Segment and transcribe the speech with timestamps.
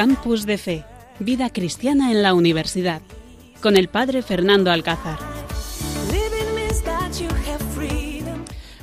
[0.00, 0.84] Campus de Fe,
[1.18, 3.02] Vida Cristiana en la Universidad,
[3.60, 5.18] con el Padre Fernando Alcázar.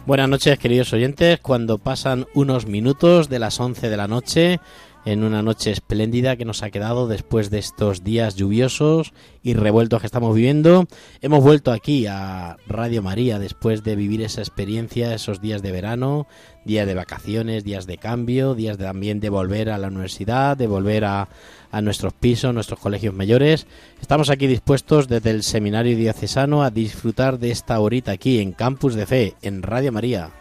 [0.06, 1.40] Buenas noches, queridos oyentes.
[1.40, 4.60] Cuando pasan unos minutos de las 11 de la noche,
[5.08, 10.02] en una noche espléndida que nos ha quedado después de estos días lluviosos y revueltos
[10.02, 10.86] que estamos viviendo.
[11.22, 16.28] Hemos vuelto aquí a Radio María después de vivir esa experiencia, esos días de verano,
[16.66, 21.06] días de vacaciones, días de cambio, días también de volver a la universidad, de volver
[21.06, 21.30] a,
[21.72, 23.66] a nuestros pisos, nuestros colegios mayores.
[24.02, 28.94] Estamos aquí dispuestos desde el Seminario Diocesano a disfrutar de esta horita aquí en Campus
[28.94, 30.32] de Fe, en Radio María.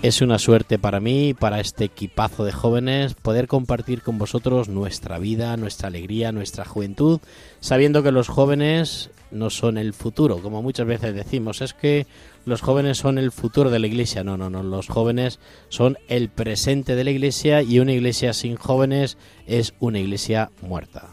[0.00, 5.18] Es una suerte para mí para este equipazo de jóvenes poder compartir con vosotros nuestra
[5.18, 7.18] vida, nuestra alegría, nuestra juventud,
[7.58, 12.06] sabiendo que los jóvenes no son el futuro, como muchas veces decimos, es que
[12.46, 14.22] los jóvenes son el futuro de la iglesia.
[14.22, 18.54] No, no, no, los jóvenes son el presente de la iglesia y una iglesia sin
[18.54, 19.18] jóvenes
[19.48, 21.08] es una iglesia muerta.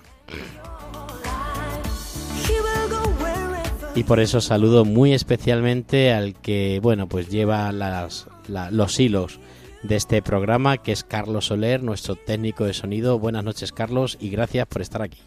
[3.96, 8.28] Y por eso saludo muy especialmente al que, bueno, pues lleva las,
[8.72, 9.40] los hilos
[9.84, 13.18] de este programa, que es Carlos Soler, nuestro técnico de sonido.
[13.20, 15.20] Buenas noches, Carlos, y gracias por estar aquí.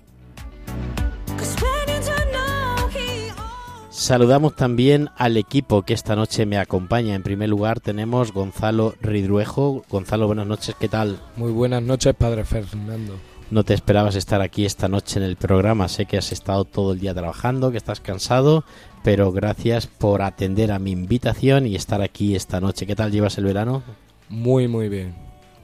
[3.88, 7.14] Saludamos también al equipo que esta noche me acompaña.
[7.14, 9.82] En primer lugar tenemos Gonzalo Ridruejo.
[9.88, 11.18] Gonzalo, buenas noches, ¿qué tal?
[11.36, 13.14] Muy buenas noches, padre Fernando.
[13.50, 15.88] No te esperabas estar aquí esta noche en el programa.
[15.88, 18.62] Sé que has estado todo el día trabajando, que estás cansado,
[19.02, 22.86] pero gracias por atender a mi invitación y estar aquí esta noche.
[22.86, 23.82] ¿Qué tal llevas el verano?
[24.28, 25.14] Muy, muy bien.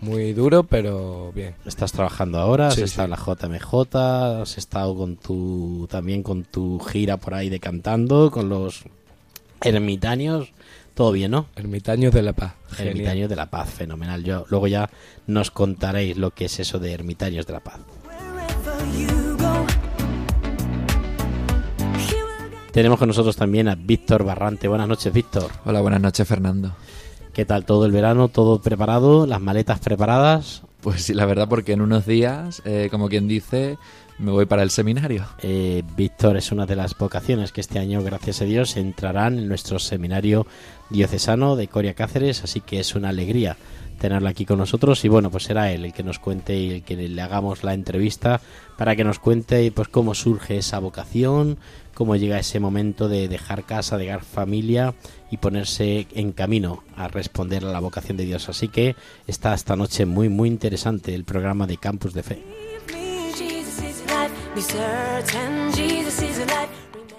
[0.01, 1.55] Muy duro, pero bien.
[1.67, 2.69] ¿Estás trabajando ahora?
[2.69, 3.97] ¿Has estado en la JMJ?
[4.43, 8.85] ¿Has estado con tu, también con tu gira por ahí de cantando, con los
[9.61, 10.53] ermitaños?
[10.95, 11.47] Todo bien, ¿no?
[11.57, 12.55] Ermitaños de la Paz.
[12.79, 14.23] Ermitaños de la Paz, fenomenal.
[14.23, 14.89] Yo luego ya
[15.27, 17.81] nos contaréis lo que es eso de Ermitaños de la Paz.
[22.71, 24.69] Tenemos con nosotros también a Víctor Barrante.
[24.69, 25.51] Buenas noches, Víctor.
[25.65, 26.77] Hola, buenas noches, Fernando.
[27.33, 28.29] ¿Qué tal todo el verano?
[28.29, 29.27] ¿Todo preparado?
[29.27, 30.63] ¿Las maletas preparadas?
[30.81, 33.79] Pues sí, la verdad, porque en unos días, eh, como quien dice,
[34.19, 35.27] me voy para el seminario.
[35.43, 39.49] Eh, Víctor es una de las vocaciones que este año, gracias a Dios, entrarán en
[39.49, 40.47] nuestro seminario
[40.91, 43.57] diocesano de Coria Cáceres, así que es una alegría
[43.99, 46.83] tenerlo aquí con nosotros y bueno, pues será él el que nos cuente y el
[46.83, 48.41] que le hagamos la entrevista
[48.77, 51.59] para que nos cuente pues cómo surge esa vocación,
[51.95, 54.95] cómo llega ese momento de dejar casa, dejar familia
[55.31, 58.49] y ponerse en camino a responder a la vocación de Dios.
[58.49, 58.97] Así que
[59.27, 62.64] está esta noche muy muy interesante el programa de Campus de Fe.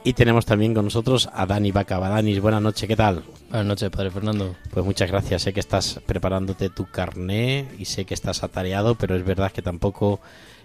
[0.06, 2.40] Y tenemos también con nosotros a Dani Bacabadanis.
[2.40, 3.24] Buenas noches, ¿qué tal?
[3.50, 4.56] Buenas noches, padre Fernando.
[4.72, 5.42] Pues muchas gracias.
[5.42, 9.62] Sé que estás preparándote tu carné y sé que estás atareado, pero es verdad que
[9.62, 10.22] tampoco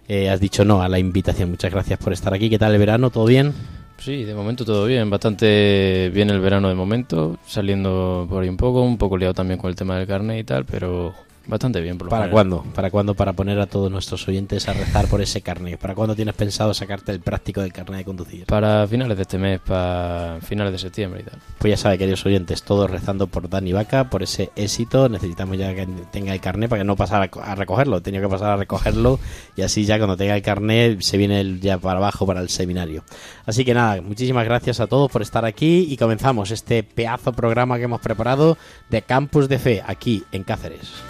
[0.06, 1.50] eh, has dicho no a la invitación.
[1.50, 2.48] Muchas gracias por estar aquí.
[2.48, 3.10] ¿Qué tal el verano?
[3.10, 3.53] ¿Todo bien?
[3.98, 5.10] Sí, de momento todo bien.
[5.10, 7.38] Bastante bien el verano de momento.
[7.47, 10.44] Saliendo por ahí un poco, un poco liado también con el tema del carné y
[10.44, 11.14] tal, pero
[11.50, 12.62] Bastante bien, por lo ¿Para cuándo?
[12.76, 13.14] ¿Para cuándo?
[13.16, 15.80] Para poner a todos nuestros oyentes a rezar por ese carnet.
[15.80, 18.46] ¿Para cuándo tienes pensado sacarte el práctico del carnet de conducir?
[18.46, 21.40] Para finales de este mes, para finales de septiembre y tal.
[21.58, 25.08] Pues ya sabe, queridos oyentes, todos rezando por Dani Vaca, por ese éxito.
[25.08, 28.00] Necesitamos ya que tenga el carnet para que no pasara a recogerlo.
[28.00, 29.18] Tenía que pasar a recogerlo
[29.56, 33.02] y así ya cuando tenga el carnet se viene ya para abajo para el seminario.
[33.44, 37.76] Así que nada, muchísimas gracias a todos por estar aquí y comenzamos este pedazo programa
[37.78, 38.56] que hemos preparado
[38.88, 41.09] de Campus de Fe aquí en Cáceres.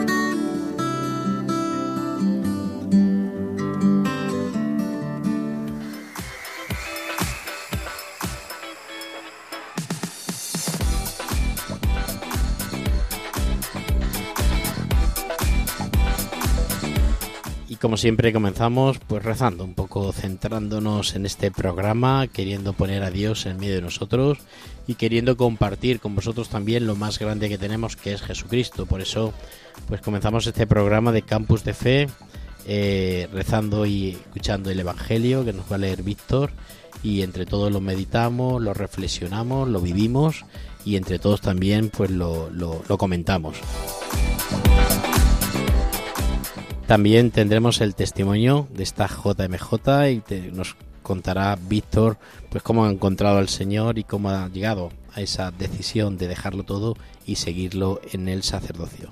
[17.81, 23.47] Como siempre comenzamos pues rezando un poco, centrándonos en este programa, queriendo poner a Dios
[23.47, 24.37] en medio de nosotros
[24.85, 28.85] y queriendo compartir con vosotros también lo más grande que tenemos que es Jesucristo.
[28.85, 29.33] Por eso
[29.87, 32.07] pues comenzamos este programa de Campus de Fe
[32.67, 36.51] eh, rezando y escuchando el Evangelio que nos va a leer Víctor
[37.01, 40.45] y entre todos lo meditamos, lo reflexionamos, lo vivimos
[40.85, 43.57] y entre todos también pues lo, lo, lo comentamos.
[46.91, 50.21] También tendremos el testimonio de esta JMJ y
[50.51, 52.17] nos contará Víctor
[52.49, 56.63] pues cómo ha encontrado al Señor y cómo ha llegado a esa decisión de dejarlo
[56.63, 59.09] todo y seguirlo en el sacerdocio.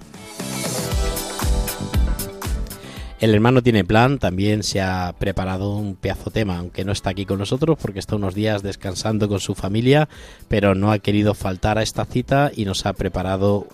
[3.21, 7.25] El hermano tiene plan, también se ha preparado un pedazo tema, aunque no está aquí
[7.25, 10.09] con nosotros porque está unos días descansando con su familia,
[10.49, 13.67] pero no ha querido faltar a esta cita y nos ha preparado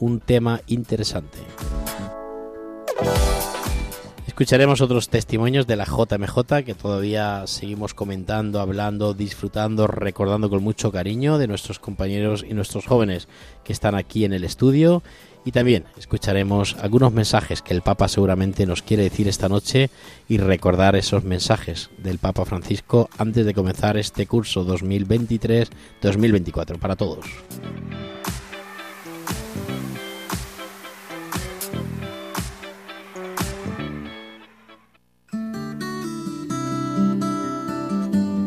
[0.00, 1.38] un tema interesante.
[4.32, 10.90] Escucharemos otros testimonios de la JMJ que todavía seguimos comentando, hablando, disfrutando, recordando con mucho
[10.90, 13.28] cariño de nuestros compañeros y nuestros jóvenes
[13.62, 15.02] que están aquí en el estudio.
[15.44, 19.90] Y también escucharemos algunos mensajes que el Papa seguramente nos quiere decir esta noche
[20.30, 27.26] y recordar esos mensajes del Papa Francisco antes de comenzar este curso 2023-2024 para todos.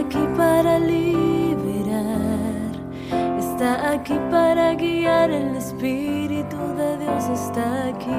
[0.00, 2.00] Aquí para liberar.
[3.38, 5.30] Está aquí para guiar.
[5.30, 8.14] El Espíritu de Dios está aquí.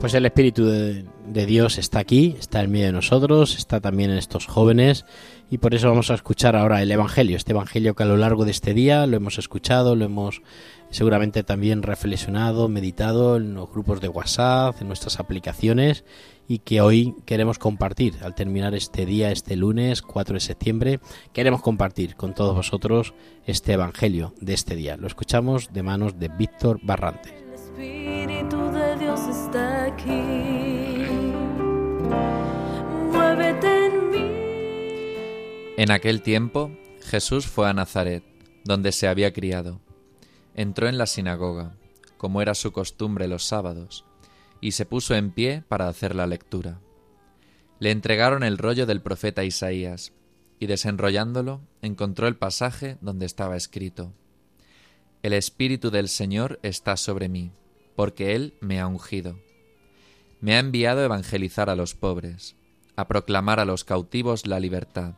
[0.00, 4.10] Pues el Espíritu de, de Dios está aquí, está en medio de nosotros, está también
[4.10, 5.06] en estos jóvenes
[5.50, 8.44] y por eso vamos a escuchar ahora el Evangelio, este Evangelio que a lo largo
[8.44, 10.42] de este día lo hemos escuchado, lo hemos
[10.90, 16.04] seguramente también reflexionado, meditado en los grupos de WhatsApp, en nuestras aplicaciones
[16.46, 21.00] y que hoy queremos compartir al terminar este día, este lunes 4 de septiembre,
[21.32, 23.14] queremos compartir con todos vosotros
[23.46, 24.96] este Evangelio de este día.
[24.96, 27.36] Lo escuchamos de manos de Víctor Barrante.
[27.36, 30.22] El Espíritu de Dios está aquí.
[33.12, 33.83] Muévete
[35.76, 36.70] en aquel tiempo
[37.02, 38.22] Jesús fue a Nazaret,
[38.64, 39.80] donde se había criado.
[40.54, 41.76] Entró en la sinagoga,
[42.16, 44.04] como era su costumbre los sábados,
[44.60, 46.80] y se puso en pie para hacer la lectura.
[47.80, 50.12] Le entregaron el rollo del profeta Isaías,
[50.60, 54.14] y desenrollándolo encontró el pasaje donde estaba escrito
[55.22, 57.50] El Espíritu del Señor está sobre mí,
[57.96, 59.38] porque Él me ha ungido.
[60.40, 62.54] Me ha enviado a evangelizar a los pobres,
[62.94, 65.14] a proclamar a los cautivos la libertad,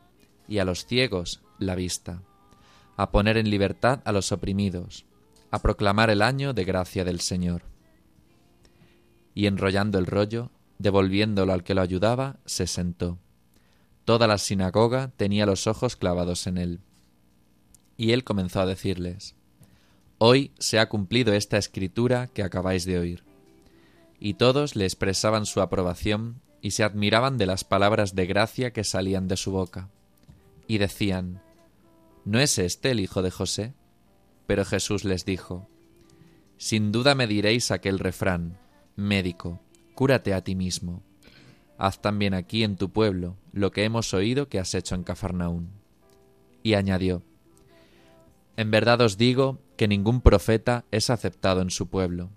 [0.48, 2.22] y a los ciegos la vista,
[2.96, 5.06] a poner en libertad a los oprimidos,
[5.50, 7.62] a proclamar el año de gracia del Señor.
[9.34, 13.19] Y enrollando el rollo, devolviéndolo al que lo ayudaba, se sentó.
[14.05, 16.81] Toda la sinagoga tenía los ojos clavados en él.
[17.96, 19.34] Y él comenzó a decirles,
[20.19, 23.24] Hoy se ha cumplido esta escritura que acabáis de oír.
[24.19, 28.82] Y todos le expresaban su aprobación y se admiraban de las palabras de gracia que
[28.82, 29.91] salían de su boca.
[30.67, 31.43] Y decían,
[32.25, 33.75] ¿No es este el hijo de José?
[34.46, 35.69] Pero Jesús les dijo,
[36.56, 38.58] Sin duda me diréis aquel refrán,
[38.96, 39.61] Médico,
[39.94, 41.03] cúrate a ti mismo.
[41.79, 45.70] Haz también aquí en tu pueblo lo que hemos oído que has hecho en Cafarnaún.
[46.63, 47.23] Y añadió,
[48.56, 52.31] En verdad os digo que ningún profeta es aceptado en su pueblo.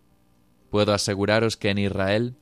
[0.69, 2.35] Puedo aseguraros que en Israel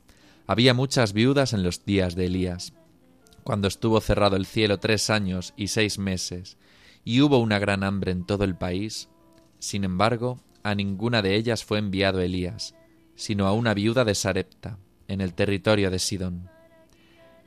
[0.46, 2.72] había muchas viudas en los días de Elías,
[3.44, 6.56] cuando estuvo cerrado el cielo tres años y seis meses,
[7.04, 9.08] y hubo una gran hambre en todo el país.
[9.58, 12.74] Sin embargo, a ninguna de ellas fue enviado Elías,
[13.14, 14.78] sino a una viuda de Sarepta,
[15.08, 16.50] en el territorio de Sidón.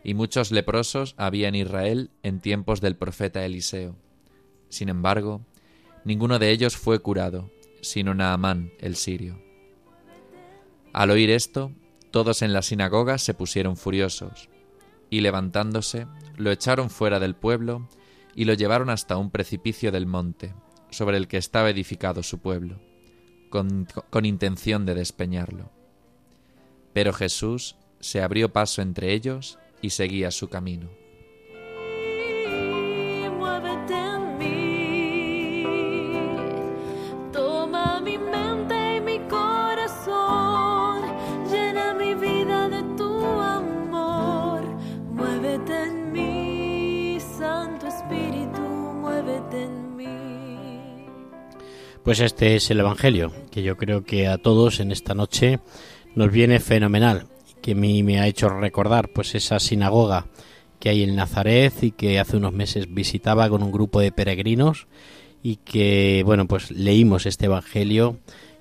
[0.04, 3.96] Y muchos leprosos había en Israel en tiempos del profeta Eliseo.
[4.70, 5.42] Sin embargo,
[6.04, 9.40] ninguno de ellos fue curado, sino Naamán el sirio.
[10.94, 11.72] Al oír esto,
[12.10, 14.50] todos en la sinagoga se pusieron furiosos,
[15.12, 17.88] y levantándose, lo echaron fuera del pueblo
[18.34, 20.56] y lo llevaron hasta un precipicio del monte,
[20.90, 22.80] sobre el que estaba edificado su pueblo,
[23.50, 23.86] con,
[24.26, 25.70] intención de despeñarlo.
[26.94, 30.90] Pero Jesús se abrió paso entre ellos y seguía su camino.
[52.04, 55.60] Pues este es el Evangelio, que yo creo que a todos en esta noche
[56.16, 57.28] nos viene fenomenal,
[57.62, 60.26] que a mí me ha hecho recordar pues esa sinagoga
[60.80, 64.88] que hay en Nazaret y que hace unos meses visitaba con un grupo de peregrinos
[65.44, 68.18] y que bueno pues leímos este Evangelio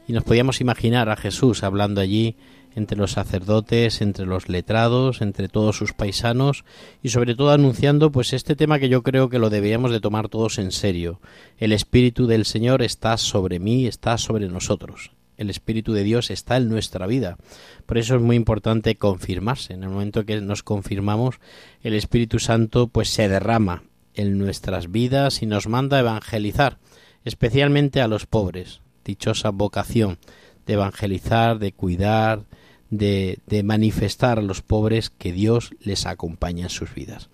[0.07, 2.37] y nos podíamos imaginar a Jesús hablando allí
[2.75, 6.65] entre los sacerdotes, entre los letrados, entre todos sus paisanos
[7.03, 10.29] y sobre todo anunciando pues este tema que yo creo que lo deberíamos de tomar
[10.29, 11.21] todos en serio.
[11.59, 15.13] El Espíritu del Señor está sobre mí, está sobre nosotros.
[15.37, 17.39] El Espíritu de Dios está en nuestra vida.
[17.87, 19.73] Por eso es muy importante confirmarse.
[19.73, 21.37] En el momento que nos confirmamos,
[21.83, 23.85] el Espíritu Santo pues se derrama
[24.15, 26.79] en nuestras vidas y nos manda a evangelizar,
[27.25, 28.81] especialmente a los pobres.
[29.03, 30.19] Dichosa vocación
[30.67, 32.45] de evangelizar, de cuidar,
[32.91, 37.31] de, manifestar a los pobres que Dios les acompaña en sus vidas.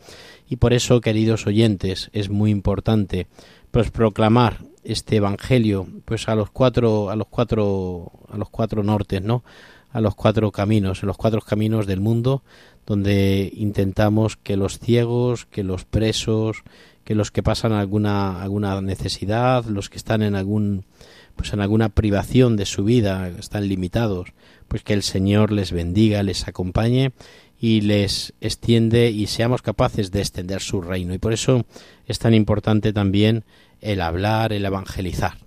[0.48, 3.26] Y por eso, queridos oyentes, es muy importante
[3.70, 9.22] pues proclamar este evangelio pues a los cuatro a los cuatro a los cuatro nortes,
[9.22, 9.42] ¿no?
[9.90, 12.42] a los cuatro caminos, en los cuatro caminos del mundo,
[12.86, 16.62] donde intentamos que los ciegos, que los presos,
[17.02, 20.84] que los que pasan alguna alguna necesidad, los que están en algún
[21.36, 24.32] pues en alguna privación de su vida, están limitados,
[24.68, 27.12] pues que el Señor les bendiga, les acompañe
[27.58, 31.14] y les extiende y seamos capaces de extender su reino.
[31.14, 31.64] Y por eso
[32.06, 33.44] es tan importante también
[33.80, 35.38] el hablar, el evangelizar.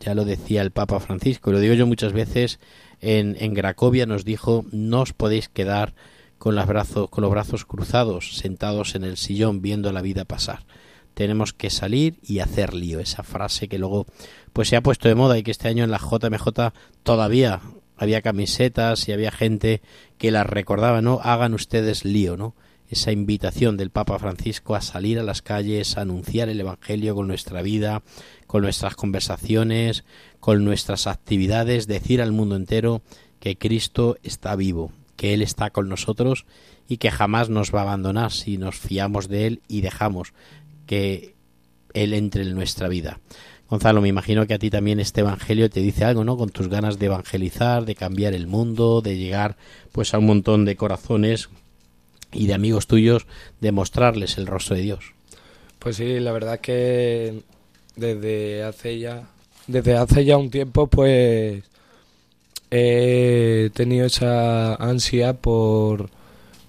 [0.00, 2.60] Ya lo decía el Papa Francisco, lo digo yo muchas veces,
[3.00, 5.94] en, en Cracovia nos dijo, no os podéis quedar
[6.38, 10.64] con, brazos, con los brazos cruzados, sentados en el sillón viendo la vida pasar.
[11.14, 13.00] Tenemos que salir y hacer lío.
[13.00, 14.06] Esa frase que luego
[14.52, 17.60] pues se ha puesto de moda y que este año en la JMJ todavía
[17.96, 19.82] había camisetas y había gente
[20.18, 21.20] que las recordaba, ¿no?
[21.22, 22.54] Hagan ustedes lío, ¿no?
[22.88, 27.26] Esa invitación del Papa Francisco a salir a las calles, a anunciar el Evangelio con
[27.26, 28.02] nuestra vida,
[28.46, 30.04] con nuestras conversaciones,
[30.40, 33.02] con nuestras actividades, decir al mundo entero
[33.40, 36.46] que Cristo está vivo, que Él está con nosotros
[36.88, 40.32] y que jamás nos va a abandonar si nos fiamos de Él y dejamos
[40.86, 41.34] que
[41.92, 43.20] Él entre en nuestra vida.
[43.68, 46.38] Gonzalo, me imagino que a ti también este evangelio te dice algo, ¿no?
[46.38, 49.56] Con tus ganas de evangelizar, de cambiar el mundo, de llegar
[49.92, 51.50] pues a un montón de corazones
[52.32, 53.26] y de amigos tuyos,
[53.60, 55.12] de mostrarles el rostro de Dios.
[55.78, 57.42] Pues sí, la verdad es que
[57.96, 59.28] desde hace ya
[59.66, 61.62] desde hace ya un tiempo pues
[62.70, 66.08] he tenido esa ansia por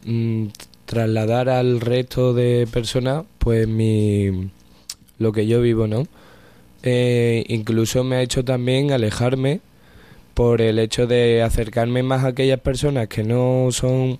[0.05, 0.47] mm,
[0.85, 4.51] trasladar al resto de personas pues mi
[5.17, 6.07] lo que yo vivo, ¿no?
[6.83, 9.61] Eh, incluso me ha hecho también alejarme
[10.33, 14.19] por el hecho de acercarme más a aquellas personas que no son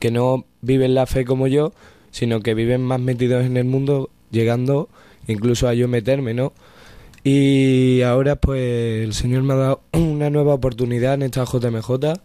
[0.00, 1.72] que no viven la fe como yo,
[2.10, 4.88] sino que viven más metidos en el mundo, llegando
[5.28, 6.52] incluso a yo meterme, ¿no?
[7.22, 12.18] Y ahora pues el Señor me ha dado una nueva oportunidad en esta JMJ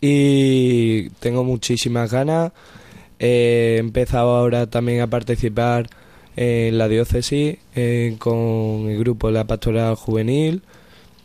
[0.00, 2.52] y tengo muchísimas ganas.
[3.18, 5.88] he empezado ahora también a participar
[6.36, 7.58] en la diócesis
[8.18, 10.62] con el grupo la pastoral juvenil.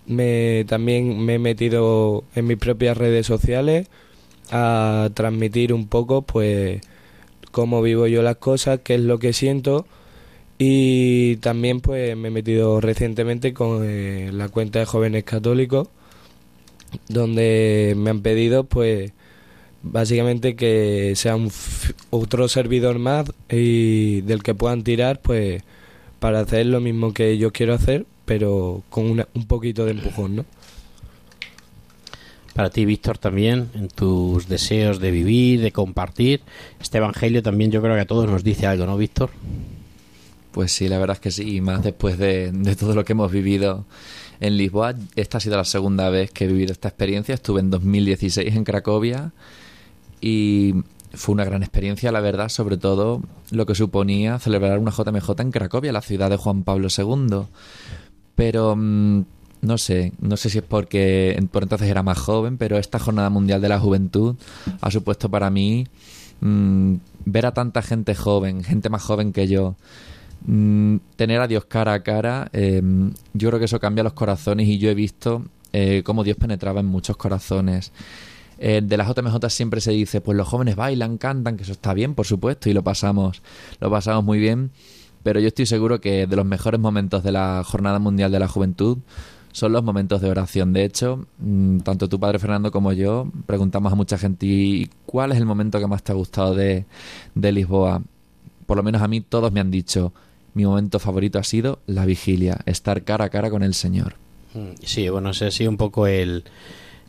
[0.07, 3.87] Me, también me he metido en mis propias redes sociales
[4.51, 6.81] a transmitir un poco pues
[7.51, 9.85] cómo vivo yo las cosas, qué es lo que siento
[10.63, 15.87] y también pues me he metido recientemente con eh, la cuenta de jóvenes católicos
[17.07, 19.11] donde me han pedido pues
[19.83, 21.51] básicamente que sea un
[22.09, 25.63] otro servidor más y del que puedan tirar pues
[26.19, 30.45] para hacer lo mismo que yo quiero hacer pero con un poquito de empujón ¿no?
[32.53, 36.41] para ti Víctor también en tus deseos de vivir de compartir
[36.79, 39.31] este evangelio también yo creo que a todos nos dice algo ¿no Víctor?
[40.51, 43.13] Pues sí, la verdad es que sí, y más después de, de todo lo que
[43.13, 43.85] hemos vivido
[44.41, 44.95] en Lisboa.
[45.15, 47.33] Esta ha sido la segunda vez que he vivido esta experiencia.
[47.33, 49.31] Estuve en 2016 en Cracovia
[50.21, 50.75] y
[51.13, 55.51] fue una gran experiencia, la verdad, sobre todo lo que suponía celebrar una JMJ en
[55.51, 57.47] Cracovia, la ciudad de Juan Pablo II.
[58.35, 59.23] Pero mm,
[59.61, 63.29] no sé, no sé si es porque por entonces era más joven, pero esta Jornada
[63.29, 64.35] Mundial de la Juventud
[64.79, 65.85] ha supuesto para mí
[66.39, 69.75] mm, ver a tanta gente joven, gente más joven que yo,
[70.45, 74.67] mm, tener a Dios cara a cara, em, yo creo que eso cambia los corazones
[74.67, 77.91] y yo he visto eh, cómo Dios penetraba en muchos corazones.
[78.63, 81.95] Eh, de las JMJ siempre se dice, pues los jóvenes bailan, cantan, que eso está
[81.95, 83.41] bien, por supuesto, y lo pasamos,
[83.79, 84.69] lo pasamos muy bien.
[85.23, 88.47] Pero yo estoy seguro que de los mejores momentos de la Jornada Mundial de la
[88.47, 88.99] Juventud
[89.51, 90.73] son los momentos de oración.
[90.73, 95.31] De hecho, mm, tanto tu padre Fernando como yo preguntamos a mucha gente ¿y cuál
[95.31, 96.85] es el momento que más te ha gustado de,
[97.33, 98.03] de Lisboa.
[98.67, 100.13] Por lo menos a mí todos me han dicho
[100.53, 104.15] mi momento favorito ha sido la vigilia, estar cara a cara con el Señor.
[104.53, 106.43] Mm, Sí, bueno, ese ha sido un poco el,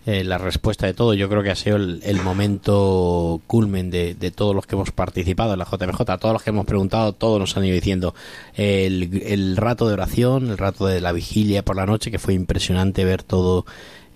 [0.06, 1.14] eh, la respuesta de todo.
[1.14, 4.90] Yo creo que ha sido el, el momento culmen de, de todos los que hemos
[4.90, 8.14] participado en la JMJ, todos los que hemos preguntado, todos nos han ido diciendo
[8.54, 12.34] el, el rato de oración, el rato de la vigilia por la noche, que fue
[12.34, 13.64] impresionante ver todo.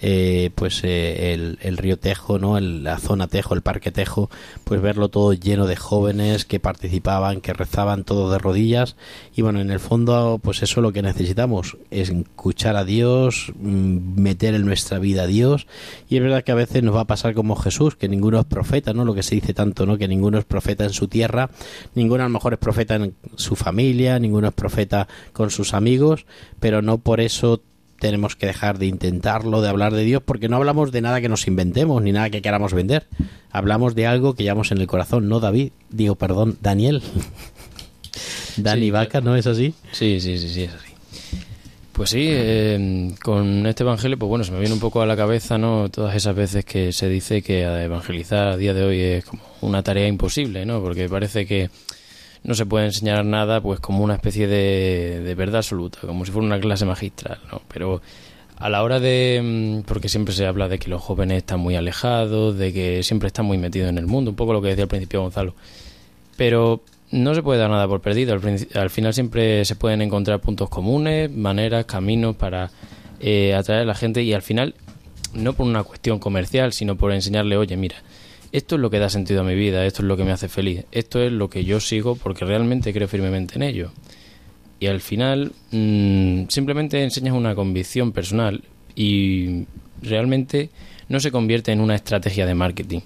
[0.00, 2.58] Eh, pues eh, el, el río Tejo, ¿no?
[2.58, 4.28] El- la zona Tejo, el parque Tejo,
[4.64, 8.96] pues verlo todo lleno de jóvenes que participaban, que rezaban todo de rodillas
[9.34, 13.52] y bueno, en el fondo pues eso es lo que necesitamos, es escuchar a Dios,
[13.58, 15.66] mm, meter en nuestra vida a Dios
[16.08, 18.44] y es verdad que a veces nos va a pasar como Jesús, que ninguno es
[18.46, 19.04] profeta, ¿no?
[19.04, 19.96] Lo que se dice tanto, ¿no?
[19.98, 21.50] Que ninguno es profeta en su tierra,
[21.94, 26.26] ninguno a lo mejor es profeta en su familia, ninguno es profeta con sus amigos,
[26.60, 27.62] pero no por eso
[27.98, 31.28] tenemos que dejar de intentarlo, de hablar de Dios, porque no hablamos de nada que
[31.28, 33.06] nos inventemos ni nada que queramos vender.
[33.50, 37.02] Hablamos de algo que llevamos en el corazón, no David, digo, perdón, Daniel.
[38.56, 39.74] Dani Sí, Vaca, ¿no es así?
[39.92, 40.92] Sí, sí, sí, sí, es así.
[41.92, 45.16] Pues sí, eh, con este evangelio, pues bueno, se me viene un poco a la
[45.16, 45.88] cabeza, ¿no?
[45.88, 49.82] Todas esas veces que se dice que evangelizar a día de hoy es como una
[49.82, 50.82] tarea imposible, ¿no?
[50.82, 51.70] Porque parece que
[52.46, 56.30] no se puede enseñar nada, pues como una especie de, de verdad absoluta, como si
[56.30, 57.60] fuera una clase magistral, ¿no?
[57.66, 58.00] Pero
[58.58, 59.40] a la hora de...
[59.42, 63.26] mm, porque siempre se habla de que los jóvenes están muy alejados, de que siempre
[63.26, 65.56] están muy metidos en el mundo, un poco lo que decía al principio Gonzalo.
[66.36, 68.34] Pero no se puede dar nada por perdido.
[68.34, 72.70] Al, al final siempre se pueden encontrar puntos comunes, maneras, caminos para
[73.18, 74.76] eh, atraer a la gente y al final,
[75.34, 77.96] no por una cuestión comercial, sino por enseñarle, oye, mira,
[78.52, 80.48] esto es lo que da sentido a mi vida, esto es lo que me hace
[80.48, 83.90] feliz, esto es lo que yo sigo porque realmente creo firmemente en ello.
[84.78, 88.62] Y al final mm, simplemente enseñas una convicción personal
[88.94, 89.66] y
[90.02, 90.70] realmente
[91.08, 93.00] no se convierte en una estrategia de marketing.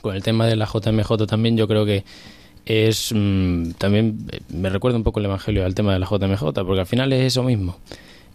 [0.00, 2.04] Con el tema de la JMJ también yo creo que
[2.64, 6.80] es mm, también me recuerda un poco el evangelio al tema de la JMJ porque
[6.80, 7.78] al final es eso mismo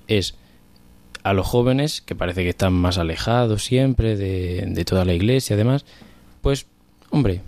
[0.07, 0.35] es
[1.23, 5.55] a los jóvenes que parece que están más alejados siempre de, de toda la iglesia
[5.55, 5.85] y demás
[6.41, 6.67] pues
[7.09, 7.41] hombre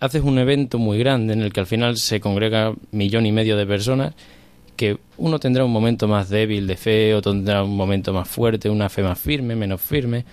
[0.00, 3.56] haces un evento muy grande en el que al final se congrega millón y medio
[3.56, 4.14] de personas
[4.76, 8.68] que uno tendrá un momento más débil de fe otro tendrá un momento más fuerte
[8.68, 10.24] una fe más firme menos firme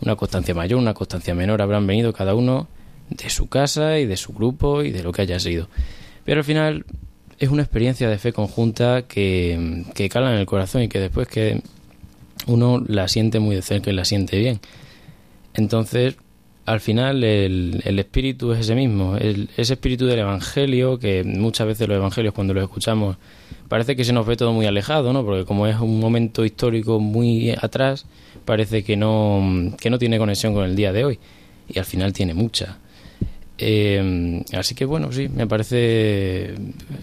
[0.00, 2.68] una constancia mayor una constancia menor habrán venido cada uno
[3.10, 5.68] de su casa y de su grupo y de lo que haya sido.
[6.24, 6.84] Pero al final
[7.38, 11.28] es una experiencia de fe conjunta que, que cala en el corazón y que después
[11.28, 11.62] que
[12.46, 14.60] uno la siente muy de cerca y la siente bien.
[15.54, 16.16] Entonces,
[16.68, 21.66] al final el, el espíritu es ese mismo, el- ese espíritu del Evangelio, que muchas
[21.66, 23.16] veces los Evangelios cuando los escuchamos
[23.68, 25.24] parece que se nos ve todo muy alejado, ¿no?
[25.24, 28.06] Porque como es un momento histórico muy atrás,
[28.44, 31.18] parece que no, que no tiene conexión con el día de hoy.
[31.68, 32.78] Y al final tiene mucha.
[33.58, 36.54] Eh, así que bueno, sí, me parece.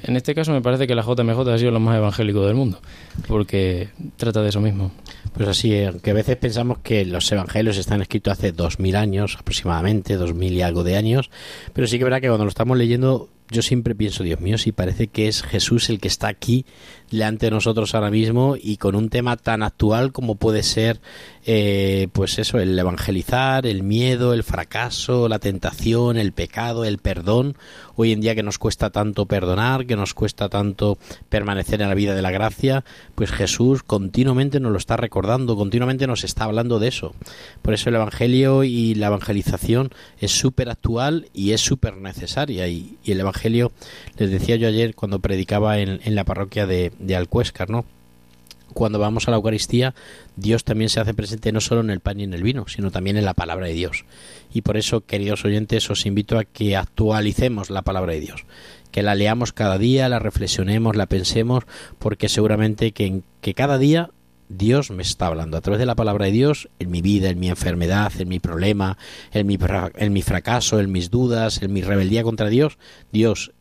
[0.03, 2.79] En este caso, me parece que la JMJ ha sido lo más evangélico del mundo,
[3.27, 4.91] porque trata de eso mismo.
[5.35, 9.35] Pues así, aunque a veces pensamos que los evangelios están escritos hace dos mil años
[9.37, 11.29] aproximadamente, dos mil y algo de años,
[11.73, 14.71] pero sí que verdad que cuando lo estamos leyendo, yo siempre pienso, Dios mío, si
[14.71, 16.65] parece que es Jesús el que está aquí
[17.11, 20.99] de nosotros ahora mismo y con un tema tan actual como puede ser,
[21.45, 27.55] eh, pues eso, el evangelizar, el miedo, el fracaso, la tentación, el pecado, el perdón.
[27.95, 30.97] Hoy en día que nos cuesta tanto perdonar, que nos cuesta tanto
[31.29, 36.07] permanecer en la vida de la gracia, pues Jesús continuamente nos lo está recordando, continuamente
[36.07, 37.13] nos está hablando de eso.
[37.61, 42.67] Por eso el Evangelio y la evangelización es súper actual y es súper necesaria.
[42.67, 43.71] Y, y el Evangelio,
[44.17, 47.85] les decía yo ayer cuando predicaba en, en la parroquia de, de Alcuéscar, ¿no?
[48.73, 49.93] Cuando vamos a la Eucaristía,
[50.35, 52.91] Dios también se hace presente no solo en el pan y en el vino, sino
[52.91, 54.05] también en la palabra de Dios.
[54.53, 58.45] Y por eso, queridos oyentes, os invito a que actualicemos la palabra de Dios,
[58.91, 61.63] que la leamos cada día, la reflexionemos, la pensemos,
[61.99, 64.09] porque seguramente que, en- que cada día
[64.49, 67.39] Dios me está hablando a través de la palabra de Dios en mi vida, en
[67.39, 68.97] mi enfermedad, en mi problema,
[69.31, 69.57] en mi,
[69.95, 72.77] en mi fracaso, en mis dudas, en mi rebeldía contra Dios.
[73.11, 73.53] Dios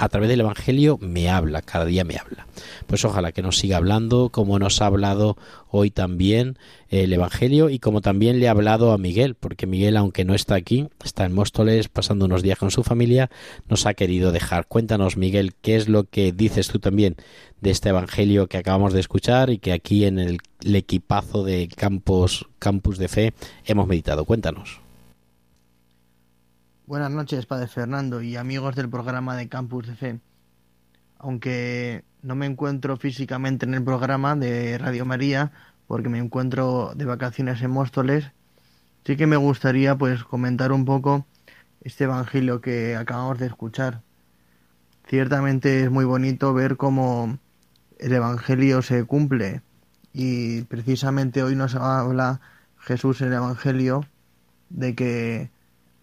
[0.00, 2.46] a través del Evangelio me habla, cada día me habla.
[2.86, 5.36] Pues ojalá que nos siga hablando como nos ha hablado
[5.68, 6.56] hoy también
[6.88, 10.54] el Evangelio y como también le ha hablado a Miguel, porque Miguel, aunque no está
[10.54, 13.30] aquí, está en Móstoles pasando unos días con su familia,
[13.68, 14.66] nos ha querido dejar.
[14.66, 17.16] Cuéntanos, Miguel, qué es lo que dices tú también
[17.60, 21.68] de este Evangelio que acabamos de escuchar y que aquí en el, el equipazo de
[21.68, 23.34] Campos, Campus de Fe
[23.66, 24.24] hemos meditado.
[24.24, 24.80] Cuéntanos.
[26.90, 30.18] Buenas noches, Padre Fernando y amigos del programa de Campus de Fe.
[31.18, 35.52] Aunque no me encuentro físicamente en el programa de Radio María,
[35.86, 38.32] porque me encuentro de vacaciones en Móstoles,
[39.04, 41.26] sí que me gustaría pues comentar un poco
[41.80, 44.02] este evangelio que acabamos de escuchar.
[45.06, 47.38] ciertamente es muy bonito ver cómo
[48.00, 49.62] el Evangelio se cumple
[50.12, 52.40] y precisamente hoy nos habla
[52.78, 54.04] Jesús en el Evangelio
[54.70, 55.50] de que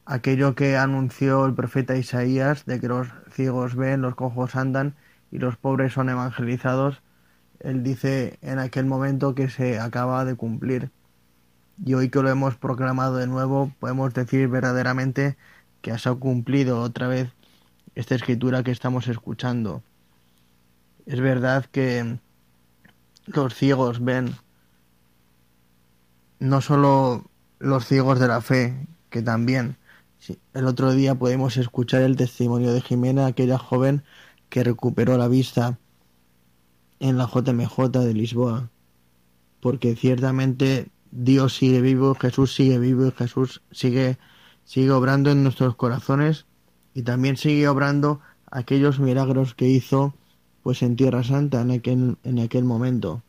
[0.08, 4.96] aquello que anunció el profeta Isaías, de que los ciegos ven, los cojos andan
[5.32, 7.02] y los pobres son evangelizados,
[7.60, 10.91] él dice en aquel momento que se acaba de cumplir.
[11.86, 15.38] Y hoy que lo hemos proclamado de nuevo, podemos decir verdaderamente
[15.82, 17.30] que se ha cumplido otra vez
[17.96, 19.84] esta escritura que estamos escuchando.
[21.06, 22.17] Es verdad que
[23.26, 24.36] los ciegos ven,
[26.39, 28.74] no solo los ciegos de la fe,
[29.10, 29.76] que también.
[30.53, 34.03] El otro día podemos escuchar el testimonio de Jimena, aquella joven
[34.49, 35.79] que recuperó la vista
[36.99, 38.69] en la JMJ de Lisboa,
[39.59, 44.17] porque ciertamente Dios sigue vivo, Jesús sigue vivo y Jesús sigue,
[44.63, 46.45] sigue obrando en nuestros corazones
[46.93, 50.13] y también sigue obrando aquellos milagros que hizo
[50.63, 53.23] pues en Tierra Santa en aquel, en aquel momento.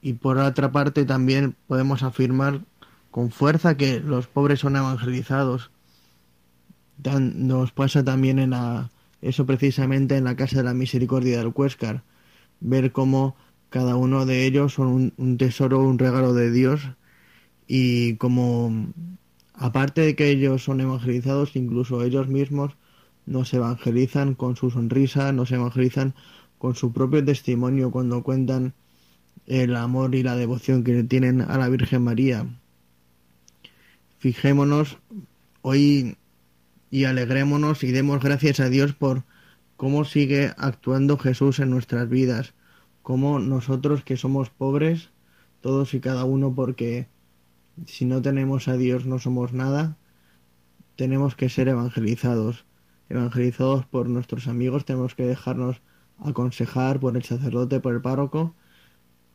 [0.00, 2.62] Y por otra parte también podemos afirmar
[3.12, 5.70] con fuerza que los pobres son evangelizados.
[7.04, 12.02] nos pasa también en la, eso precisamente en la Casa de la Misericordia del Cuéscar,
[12.60, 13.36] ver cómo
[13.70, 16.80] cada uno de ellos son un, un tesoro, un regalo de Dios
[17.68, 18.88] y como
[19.52, 22.76] aparte de que ellos son evangelizados, incluso ellos mismos
[23.26, 26.14] nos evangelizan con su sonrisa, nos evangelizan
[26.58, 28.72] con su propio testimonio cuando cuentan
[29.46, 32.46] el amor y la devoción que tienen a la Virgen María.
[34.22, 34.98] Fijémonos
[35.62, 36.16] hoy
[36.92, 39.24] y alegrémonos y demos gracias a Dios por
[39.76, 42.54] cómo sigue actuando Jesús en nuestras vidas,
[43.02, 45.10] cómo nosotros que somos pobres,
[45.60, 47.08] todos y cada uno, porque
[47.86, 49.96] si no tenemos a Dios no somos nada,
[50.94, 52.64] tenemos que ser evangelizados.
[53.08, 55.82] Evangelizados por nuestros amigos, tenemos que dejarnos
[56.20, 58.54] aconsejar por el sacerdote, por el párroco,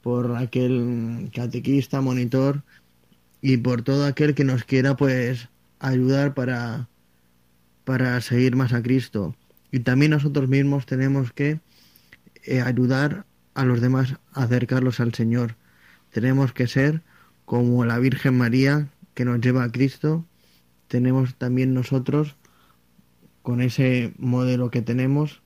[0.02, 2.64] por aquel catequista, monitor
[3.42, 6.88] y por todo aquel que nos quiera pues ayudar para
[7.88, 9.34] para seguir más a Cristo.
[9.72, 11.62] Y también nosotros mismos tenemos que
[12.44, 15.56] eh, ayudar a los demás a acercarlos al Señor.
[16.12, 17.02] Tenemos que ser
[17.46, 20.26] como la Virgen María que nos lleva a Cristo.
[20.90, 22.36] Tenemos también nosotros
[23.42, 25.42] con ese modelo que tenemos,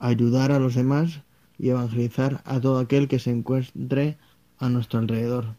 [0.00, 1.20] ayudar a los demás
[1.56, 4.18] y evangelizar a todo aquel que se encuentre
[4.58, 5.54] a nuestro alrededor.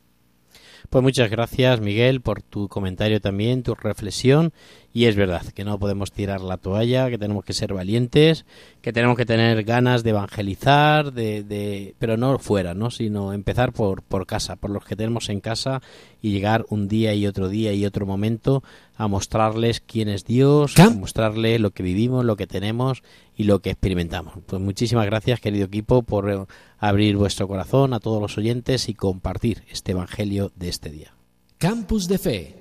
[0.90, 4.54] Pues muchas gracias Miguel por tu comentario también, tu reflexión
[4.92, 8.46] y es verdad que no podemos tirar la toalla, que tenemos que ser valientes,
[8.82, 12.90] que tenemos que tener ganas de evangelizar, de, de pero no fuera, ¿no?
[12.90, 15.82] sino empezar por, por casa, por los que tenemos en casa
[16.22, 18.64] y llegar un día y otro día y otro momento
[18.96, 23.04] a mostrarles quién es Dios, a mostrarles lo que vivimos, lo que tenemos
[23.38, 24.34] y lo que experimentamos.
[24.46, 26.46] Pues muchísimas gracias querido equipo por eh,
[26.80, 31.14] abrir vuestro corazón a todos los oyentes y compartir este Evangelio de este día.
[31.58, 32.56] Campus de Fe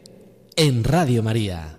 [0.56, 1.78] en Radio María.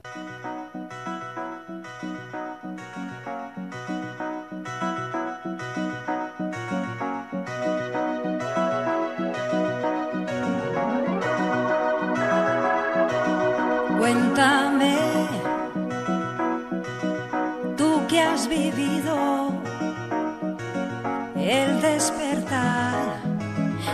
[22.10, 23.22] Despertar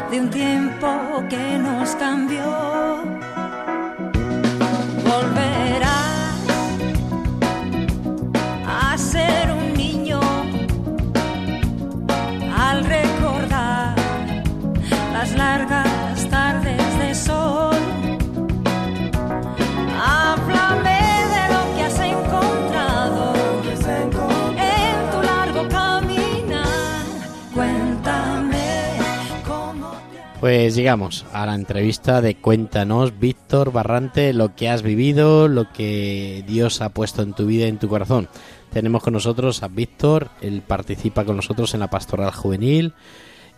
[0.10, 0.88] de un tiempo
[1.30, 3.04] que nos cambió.
[5.04, 5.65] Volverás
[30.46, 36.44] Pues llegamos a la entrevista de Cuéntanos, Víctor Barrante, lo que has vivido, lo que
[36.46, 38.30] Dios ha puesto en tu vida y en tu corazón.
[38.72, 42.94] Tenemos con nosotros a Víctor, él participa con nosotros en la pastoral juvenil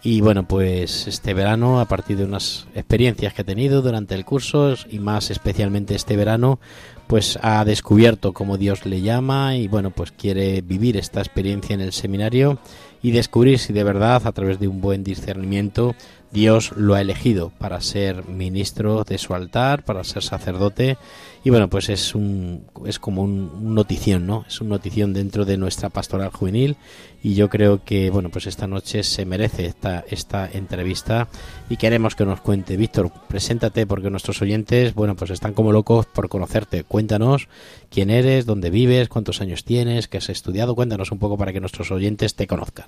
[0.01, 4.23] y bueno, pues este verano, a partir de unas experiencias que ha tenido durante el
[4.23, 6.59] curso y más especialmente este verano,
[7.07, 11.81] pues ha descubierto cómo Dios le llama y bueno, pues quiere vivir esta experiencia en
[11.81, 12.59] el seminario
[13.01, 15.95] y descubrir si de verdad a través de un buen discernimiento
[16.31, 20.97] Dios lo ha elegido para ser ministro de su altar, para ser sacerdote
[21.43, 24.43] y bueno, pues es un es como un, notición, ¿no?
[24.47, 26.75] Es un notición dentro de nuestra pastoral juvenil
[27.23, 31.29] y yo creo que bueno, pues esta noche se merece esta esta entrevista
[31.69, 32.75] y queremos que nos cuente.
[32.75, 36.83] Víctor, preséntate porque nuestros oyentes, bueno, pues están como locos por conocerte.
[36.83, 37.47] Cuéntanos
[37.89, 41.61] quién eres, dónde vives, cuántos años tienes, qué has estudiado, cuéntanos un poco para que
[41.61, 42.87] nuestros oyentes te conozcan.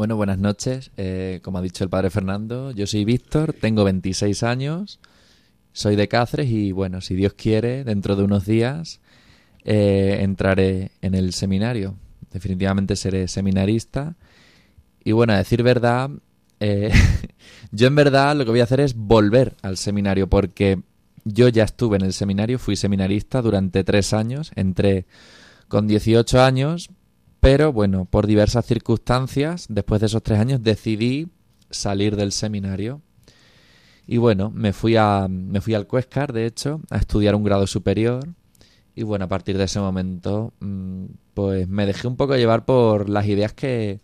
[0.00, 0.92] Bueno, buenas noches.
[0.96, 4.98] Eh, como ha dicho el padre Fernando, yo soy Víctor, tengo 26 años,
[5.74, 9.00] soy de Cáceres y bueno, si Dios quiere, dentro de unos días
[9.62, 11.96] eh, entraré en el seminario.
[12.32, 14.16] Definitivamente seré seminarista.
[15.04, 16.08] Y bueno, a decir verdad,
[16.60, 16.90] eh,
[17.70, 20.80] yo en verdad lo que voy a hacer es volver al seminario porque
[21.26, 25.04] yo ya estuve en el seminario, fui seminarista durante tres años, entré
[25.68, 26.88] con 18 años,
[27.40, 31.28] pero bueno, por diversas circunstancias, después de esos tres años decidí
[31.70, 33.00] salir del seminario.
[34.06, 37.66] Y bueno, me fui, a, me fui al Cuescar, de hecho, a estudiar un grado
[37.66, 38.28] superior.
[38.94, 43.08] Y bueno, a partir de ese momento, mm, pues me dejé un poco llevar por
[43.08, 44.00] las ideas que,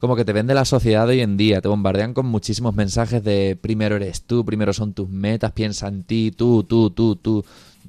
[0.00, 1.60] como que te vende la sociedad hoy en día.
[1.60, 6.02] Te bombardean con muchísimos mensajes de primero eres tú, primero son tus metas, piensa en
[6.04, 7.44] ti, tú, tú, tú, tú,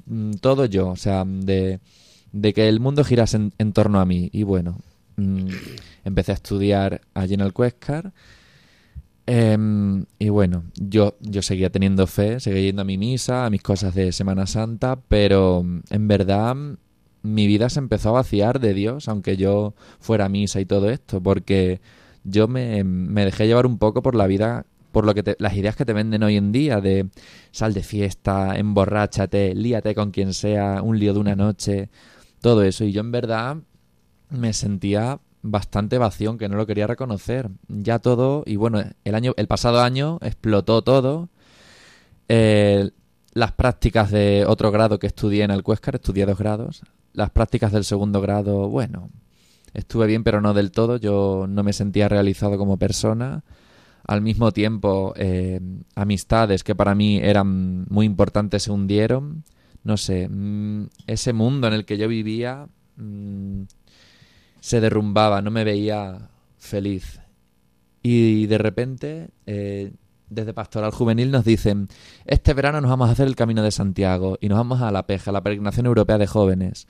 [0.06, 0.88] mm, todo yo.
[0.90, 1.80] O sea, de
[2.36, 4.28] de que el mundo girase en, torno a mí.
[4.32, 4.78] Y bueno,
[5.16, 5.48] mm,
[6.04, 8.12] empecé a estudiar allí en el Cuescar.
[9.26, 13.62] Em, y bueno, yo, yo seguía teniendo fe, seguía yendo a mi misa, a mis
[13.62, 16.56] cosas de Semana Santa, pero mm, en verdad
[17.22, 20.90] mi vida se empezó a vaciar de Dios, aunque yo fuera a misa y todo
[20.90, 21.80] esto, porque
[22.22, 25.76] yo me, me dejé llevar un poco por la vida por lo que las ideas
[25.76, 27.10] que te venden hoy en día de
[27.50, 31.90] sal de fiesta, emborráchate, líate con quien sea, un lío de una noche,
[32.40, 32.84] todo eso.
[32.84, 33.56] Y yo en verdad
[34.30, 37.50] me sentía bastante vacío, aunque no lo quería reconocer.
[37.68, 41.28] Ya todo, y bueno, el año, el pasado año explotó todo.
[42.28, 42.90] Eh,
[43.32, 46.82] las prácticas de otro grado que estudié en el Cuéscar, estudié dos grados.
[47.12, 49.10] Las prácticas del segundo grado, bueno,
[49.74, 50.96] estuve bien, pero no del todo.
[50.96, 53.44] Yo no me sentía realizado como persona.
[54.06, 55.60] Al mismo tiempo, eh,
[55.94, 59.44] amistades que para mí eran muy importantes se hundieron
[59.86, 63.62] no sé, mm, ese mundo en el que yo vivía mm,
[64.60, 67.20] se derrumbaba, no me veía feliz.
[68.02, 69.92] Y de repente, eh,
[70.28, 71.86] desde Pastoral Juvenil nos dicen,
[72.24, 75.06] este verano nos vamos a hacer el Camino de Santiago y nos vamos a la
[75.06, 76.88] Peja, la Peregrinación Europea de Jóvenes.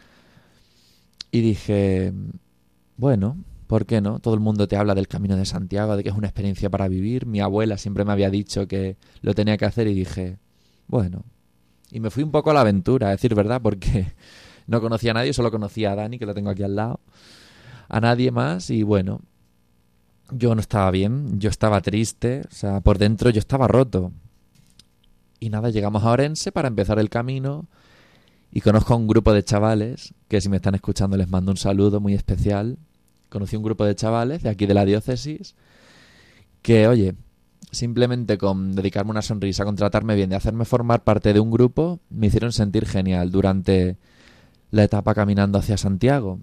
[1.30, 2.14] Y dije,
[2.96, 4.20] bueno, ¿por qué no?
[4.20, 6.88] Todo el mundo te habla del Camino de Santiago, de que es una experiencia para
[6.88, 7.26] vivir.
[7.26, 10.38] Mi abuela siempre me había dicho que lo tenía que hacer y dije,
[10.86, 11.24] bueno,
[11.90, 14.12] y me fui un poco a la aventura, a decir verdad, porque
[14.66, 17.00] no conocía a nadie, solo conocía a Dani, que lo tengo aquí al lado.
[17.88, 19.20] A nadie más y bueno,
[20.30, 24.12] yo no estaba bien, yo estaba triste, o sea, por dentro yo estaba roto.
[25.38, 27.66] Y nada, llegamos a Orense para empezar el camino
[28.50, 31.56] y conozco a un grupo de chavales, que si me están escuchando les mando un
[31.56, 32.78] saludo muy especial.
[33.28, 35.54] Conocí un grupo de chavales de aquí de la diócesis
[36.62, 37.14] que, oye,
[37.70, 42.00] simplemente con dedicarme una sonrisa, con tratarme bien, de hacerme formar parte de un grupo,
[42.10, 43.96] me hicieron sentir genial durante
[44.70, 46.40] la etapa caminando hacia Santiago.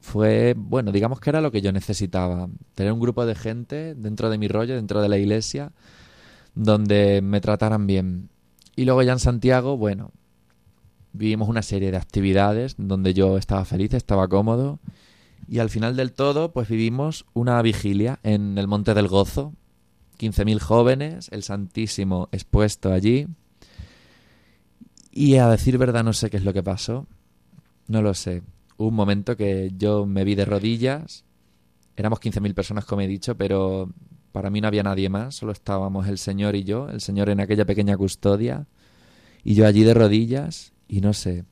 [0.00, 4.30] Fue, bueno, digamos que era lo que yo necesitaba, tener un grupo de gente dentro
[4.30, 5.72] de mi rollo, dentro de la iglesia,
[6.54, 8.30] donde me trataran bien.
[8.76, 10.12] Y luego ya en Santiago, bueno,
[11.12, 14.78] vivimos una serie de actividades donde yo estaba feliz, estaba cómodo.
[15.48, 19.52] Y al final del todo, pues vivimos una vigilia en el Monte del Gozo,
[20.20, 23.26] 15.000 jóvenes, el Santísimo expuesto allí.
[25.10, 27.06] Y a decir verdad no sé qué es lo que pasó.
[27.88, 28.42] No lo sé.
[28.76, 31.24] Hubo un momento que yo me vi de rodillas.
[31.96, 33.90] Éramos 15.000 personas, como he dicho, pero
[34.30, 35.36] para mí no había nadie más.
[35.36, 36.88] Solo estábamos el Señor y yo.
[36.90, 38.66] El Señor en aquella pequeña custodia.
[39.42, 40.74] Y yo allí de rodillas.
[40.86, 41.44] Y no sé.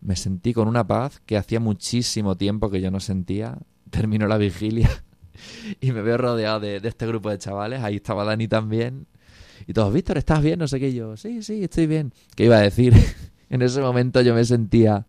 [0.00, 3.58] Me sentí con una paz que hacía muchísimo tiempo que yo no sentía.
[3.90, 5.04] Terminó la vigilia
[5.80, 7.80] y me veo rodeado de, este grupo de chavales.
[7.80, 9.06] Ahí estaba Dani también.
[9.66, 10.58] Y todos, Víctor, ¿estás bien?
[10.58, 10.92] No sé qué.
[10.92, 12.12] yo, sí, sí, estoy bien.
[12.34, 12.94] ¿Qué iba a decir?
[13.50, 15.06] en ese momento yo me sentía.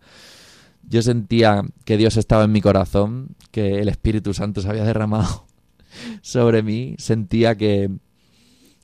[0.88, 5.46] Yo sentía que Dios estaba en mi corazón, que el Espíritu Santo se había derramado
[6.22, 6.96] sobre mí.
[6.98, 7.90] Sentía que.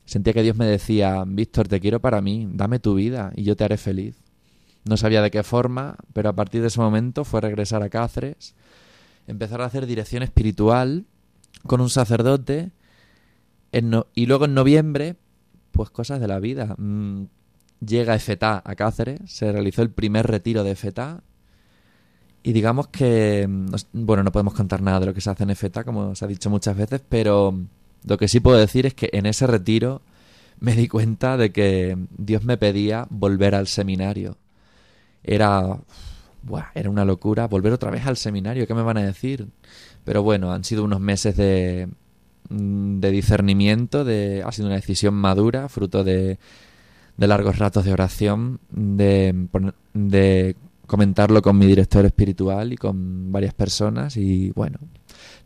[0.06, 3.54] Sentía que Dios me decía, Víctor, te quiero para mí, dame tu vida y yo
[3.54, 4.16] te haré feliz.
[4.84, 8.56] No sabía de qué forma, pero a partir de ese momento fue regresar a Cáceres,
[9.28, 11.06] empezar a hacer dirección espiritual
[11.66, 12.70] con un sacerdote.
[14.14, 15.16] y luego en noviembre,
[15.72, 16.74] pues cosas de la vida.
[16.78, 17.24] Mm,
[17.84, 21.22] llega FETA a Cáceres, se realizó el primer retiro de FETA.
[22.42, 25.54] Y digamos que, mm, bueno, no podemos contar nada de lo que se hace en
[25.56, 27.54] FETA, como se ha dicho muchas veces, pero
[28.02, 30.00] Lo que sí puedo decir es que en ese retiro
[30.58, 34.38] me di cuenta de que Dios me pedía volver al seminario.
[35.22, 35.78] Era,
[36.42, 38.66] buah, era una locura volver otra vez al seminario.
[38.66, 39.48] ¿Qué me van a decir?
[40.04, 41.88] Pero bueno, han sido unos meses de,
[42.48, 46.38] mm, de discernimiento, de, ha sido una decisión madura, fruto de,
[47.16, 49.46] de largos ratos de oración, de,
[49.92, 54.78] de comentarlo con mi director espiritual y con varias personas y bueno,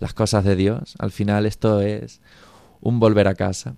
[0.01, 0.95] las cosas de Dios.
[0.99, 2.21] Al final esto es
[2.81, 3.77] un volver a casa.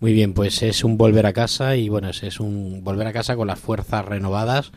[0.00, 3.36] Muy bien, pues es un volver a casa y bueno, es un volver a casa
[3.36, 4.72] con las fuerzas renovadas,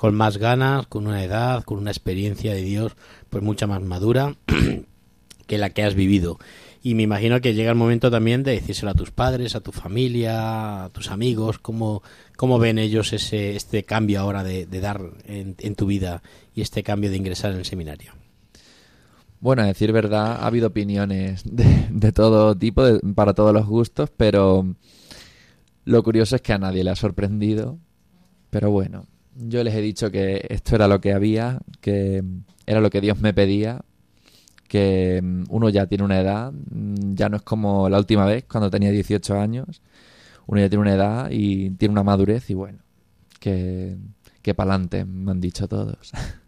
[0.00, 2.96] con más ganas, con una edad, con una experiencia de Dios
[3.28, 4.34] pues mucha más madura
[5.46, 6.38] que la que has vivido.
[6.82, 9.72] Y me imagino que llega el momento también de decírselo a tus padres, a tu
[9.72, 12.02] familia, a tus amigos, cómo,
[12.38, 16.22] cómo ven ellos ese, este cambio ahora de, de dar en, en tu vida
[16.54, 18.14] y este cambio de ingresar en el seminario.
[19.40, 23.66] Bueno, a decir verdad, ha habido opiniones de, de todo tipo, de- para todos los
[23.66, 24.64] gustos, pero
[25.84, 27.76] lo curioso es que a nadie le ha sorprendido.
[28.48, 29.04] Pero bueno,
[29.36, 32.22] yo les he dicho que esto era lo que había, que
[32.66, 33.80] era lo que Dios me pedía,
[34.68, 38.44] que mm, uno ya tiene una edad, mm, ya no es como la última vez,
[38.44, 39.82] cuando tenía 18 años.
[40.46, 42.78] Uno ya tiene una edad y tiene una madurez y bueno,
[43.38, 43.96] que,
[44.42, 46.12] que pa'lante, me han dicho todos.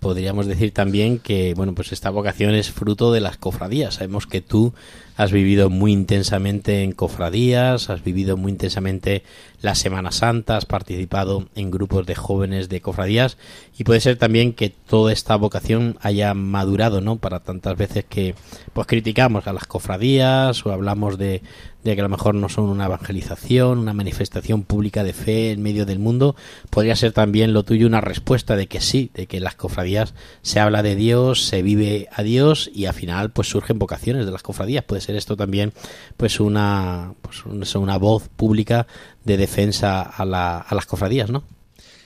[0.00, 4.40] podríamos decir también que bueno pues esta vocación es fruto de las cofradías sabemos que
[4.40, 4.72] tú
[5.16, 9.22] has vivido muy intensamente en cofradías has vivido muy intensamente
[9.60, 13.36] la Semana Santa has participado en grupos de jóvenes de cofradías
[13.76, 18.34] y puede ser también que toda esta vocación haya madurado no para tantas veces que
[18.72, 21.42] pues criticamos a las cofradías o hablamos de
[21.84, 25.86] que a lo mejor no son una evangelización, una manifestación pública de fe en medio
[25.86, 26.36] del mundo,
[26.68, 30.14] podría ser también lo tuyo una respuesta de que sí, de que en las cofradías
[30.42, 34.32] se habla de Dios, se vive a Dios y al final pues surgen vocaciones de
[34.32, 34.84] las cofradías.
[35.00, 35.72] Ser esto también
[36.16, 38.86] pues una pues un- una voz pública
[39.24, 41.42] de defensa a, la, a las cofradías, ¿no?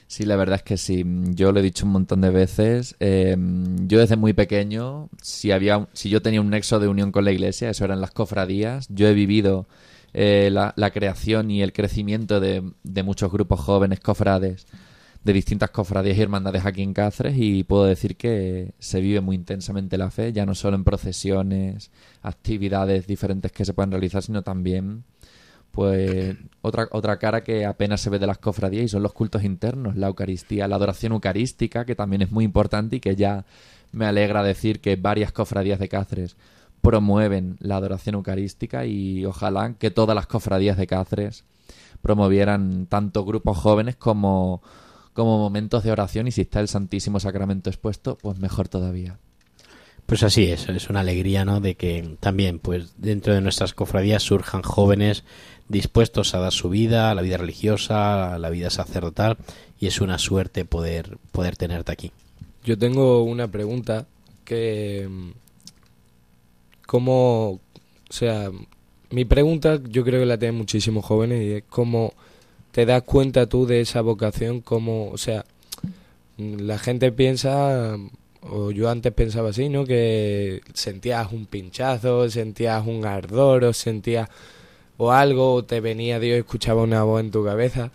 [0.07, 1.05] Sí, la verdad es que sí.
[1.31, 2.95] Yo lo he dicho un montón de veces.
[3.01, 3.37] Eh,
[3.87, 7.33] yo desde muy pequeño, si había, si yo tenía un nexo de unión con la
[7.33, 8.87] iglesia, eso eran las cofradías.
[8.91, 9.67] Yo he vivido
[10.13, 14.67] eh, la, la creación y el crecimiento de, de muchos grupos jóvenes cofrades,
[15.25, 19.37] de distintas cofradías y hermandades aquí en Cáceres, y puedo decir que se vive muy
[19.37, 21.91] intensamente la fe, ya no solo en procesiones,
[22.23, 25.05] actividades diferentes que se pueden realizar, sino también
[25.71, 29.43] pues otra, otra cara que apenas se ve de las cofradías y son los cultos
[29.43, 33.45] internos, la Eucaristía, la adoración eucarística, que también es muy importante y que ya
[33.91, 36.37] me alegra decir que varias cofradías de Cáceres
[36.81, 41.45] promueven la adoración eucarística y ojalá que todas las cofradías de Cáceres
[42.03, 44.63] promovieran tanto grupos jóvenes como,
[45.15, 49.19] como momentos de oración y si está el Santísimo Sacramento expuesto, pues mejor todavía.
[50.07, 51.61] Pues así es, es una alegría, ¿no?
[51.61, 55.25] De que también, pues, dentro de nuestras cofradías surjan jóvenes
[55.69, 59.39] dispuestos a dar su vida, a la vida religiosa, a la vida sacerdotal,
[59.81, 62.13] y es una suerte poder, poder tenerte aquí.
[62.65, 64.07] Yo tengo una pregunta
[64.45, 65.09] que...
[65.09, 65.31] mm,
[66.87, 67.61] ¿Cómo...
[68.11, 68.51] O sea,
[69.11, 72.13] mi pregunta yo creo que la tienen muchísimos jóvenes y es cómo
[72.75, 75.11] te das cuenta tú de esa vocación, cómo...
[75.11, 75.45] O sea,
[76.37, 77.97] la gente piensa,
[78.41, 79.85] o yo antes pensaba así, ¿no?
[79.85, 84.29] Que sentías un pinchazo, sentías un ardor, o sentías...
[84.97, 87.93] O algo, o te venía Dios, escuchaba una voz en tu cabeza.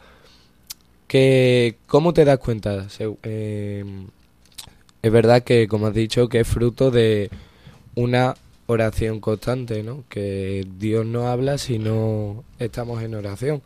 [1.08, 2.88] Que, ¿Cómo te das cuenta?
[3.24, 3.84] Eh,
[5.02, 7.30] es verdad que, como has dicho, que es fruto de
[7.96, 8.34] una
[8.68, 10.06] oración constante, ¿no?
[10.08, 13.62] Que Dios no habla si no estamos en oración.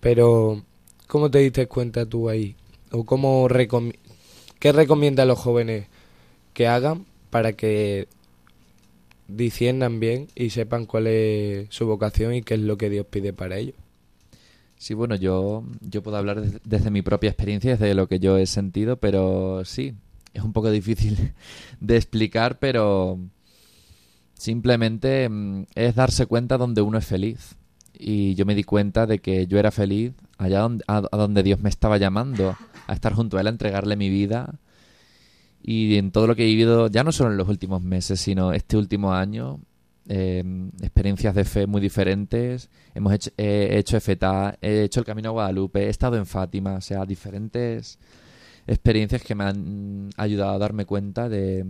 [0.00, 0.62] Pero,
[1.06, 2.56] ¿cómo te diste cuenta tú ahí?
[2.92, 3.48] ¿O cómo
[4.58, 5.86] qué recomienda a los jóvenes
[6.54, 8.08] que hagan para que
[9.28, 13.32] disciernan bien y sepan cuál es su vocación y qué es lo que Dios pide
[13.32, 13.74] para ellos?
[14.76, 18.36] Sí, bueno, yo, yo puedo hablar des- desde mi propia experiencia, desde lo que yo
[18.38, 19.94] he sentido, pero sí,
[20.34, 21.32] es un poco difícil
[21.80, 23.18] de explicar, pero
[24.34, 27.56] simplemente mm, es darse cuenta donde uno es feliz.
[27.92, 31.60] Y yo me di cuenta de que yo era feliz allá donde, a, donde Dios
[31.60, 34.58] me estaba llamando, a estar junto a Él, a entregarle mi vida.
[35.62, 38.52] Y en todo lo que he vivido, ya no solo en los últimos meses, sino
[38.52, 39.60] este último año,
[40.08, 40.42] eh,
[40.80, 42.70] experiencias de fe muy diferentes.
[42.94, 46.74] Hemos hecho, he hecho EFETA, he hecho el Camino a Guadalupe, he estado en Fátima,
[46.76, 47.98] o sea, diferentes
[48.66, 51.64] experiencias que me han ayudado a darme cuenta de,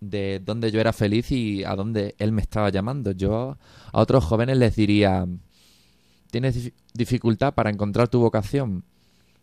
[0.00, 3.12] de dónde yo era feliz y a dónde él me estaba llamando.
[3.12, 3.58] Yo
[3.92, 5.26] a otros jóvenes les diría,
[6.30, 8.84] ¿tienes dif- dificultad para encontrar tu vocación?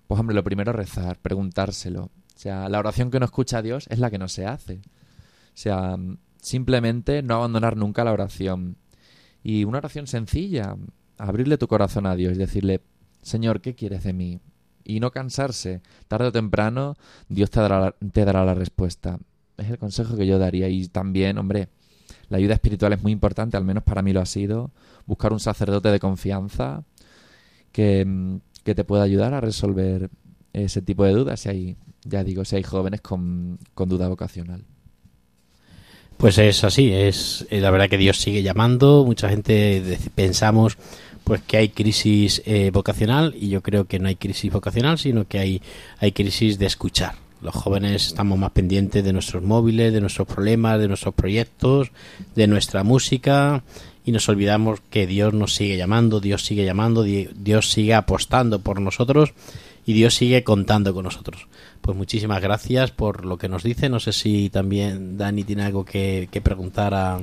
[0.08, 2.04] Pues hombre, lo primero rezar, preguntárselo.
[2.04, 4.76] O sea, la oración que no escucha Dios es la que no se hace.
[4.76, 5.98] O sea,
[6.42, 8.78] simplemente no abandonar nunca la oración.
[9.44, 10.76] Y una oración sencilla,
[11.18, 12.82] abrirle tu corazón a Dios y decirle,
[13.22, 14.40] Señor, ¿qué quieres de mí?
[14.84, 15.82] Y no cansarse.
[16.08, 16.96] Tarde o temprano,
[17.28, 19.20] Dios te dará la respuesta.
[19.58, 20.70] Es el consejo que yo daría.
[20.70, 21.70] Y también, hombre,
[22.30, 24.72] la ayuda espiritual es muy importante, al menos para mí lo ha sido.
[25.06, 26.84] Buscar un sacerdote de confianza
[27.72, 30.10] que, que te pueda ayudar a resolver
[30.54, 34.64] ese tipo de dudas si hay, ya digo, si hay jóvenes con, con duda vocacional.
[36.18, 40.78] Pues es así, es eh, la verdad que Dios sigue llamando, mucha gente pensamos
[41.24, 45.28] pues que hay crisis eh, vocacional y yo creo que no hay crisis vocacional, sino
[45.28, 45.62] que hay,
[46.00, 47.27] hay crisis de escuchar.
[47.42, 51.92] Los jóvenes estamos más pendientes de nuestros móviles, de nuestros problemas, de nuestros proyectos,
[52.36, 53.64] de nuestra música
[54.04, 58.60] y nos olvidamos que Dios nos sigue llamando, Dios sigue llamando, Di- Dios sigue apostando
[58.60, 59.34] por nosotros
[59.86, 61.48] y Dios sigue contando con nosotros.
[61.82, 63.88] Pues muchísimas gracias por lo que nos dice.
[63.90, 67.20] No sé si también Dani tiene algo que, que preguntar a,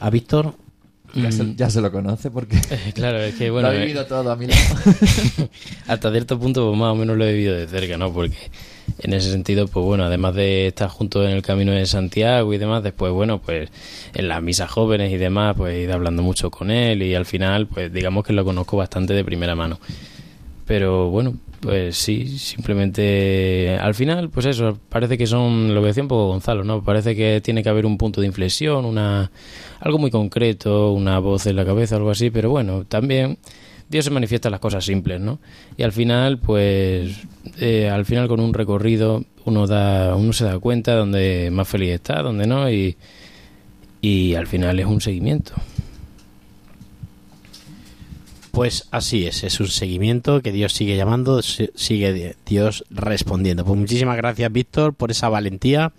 [0.00, 0.54] a Víctor.
[1.14, 2.58] Ya, se, ya se lo conoce porque
[2.94, 4.60] Claro, es que bueno, lo ha eh, vivido todo a mi lado.
[5.86, 8.12] hasta cierto punto pues, más o menos lo he vivido de cerca, ¿no?
[8.12, 8.36] Porque
[8.98, 12.58] en ese sentido, pues bueno, además de estar juntos en el camino de Santiago y
[12.58, 13.70] demás, después, bueno, pues
[14.14, 17.26] en las misas jóvenes y demás, pues he ido hablando mucho con él y al
[17.26, 19.78] final, pues digamos que lo conozco bastante de primera mano.
[20.66, 26.02] Pero bueno, pues sí, simplemente al final, pues eso, parece que son lo que decía
[26.02, 26.82] un poco Gonzalo, ¿no?
[26.82, 29.30] Parece que tiene que haber un punto de inflexión, una
[29.80, 33.38] algo muy concreto, una voz en la cabeza, algo así, pero bueno, también
[33.88, 35.38] Dios se manifiesta en las cosas simples, ¿no?
[35.76, 37.16] Y al final, pues,
[37.58, 41.90] eh, al final con un recorrido uno da, uno se da cuenta donde más feliz
[41.90, 42.96] está, donde no, y,
[44.00, 45.54] y al final es un seguimiento.
[48.56, 53.66] Pues así es, es un seguimiento que Dios sigue llamando, si- sigue Dios respondiendo.
[53.66, 55.92] Pues muchísimas gracias Víctor por esa valentía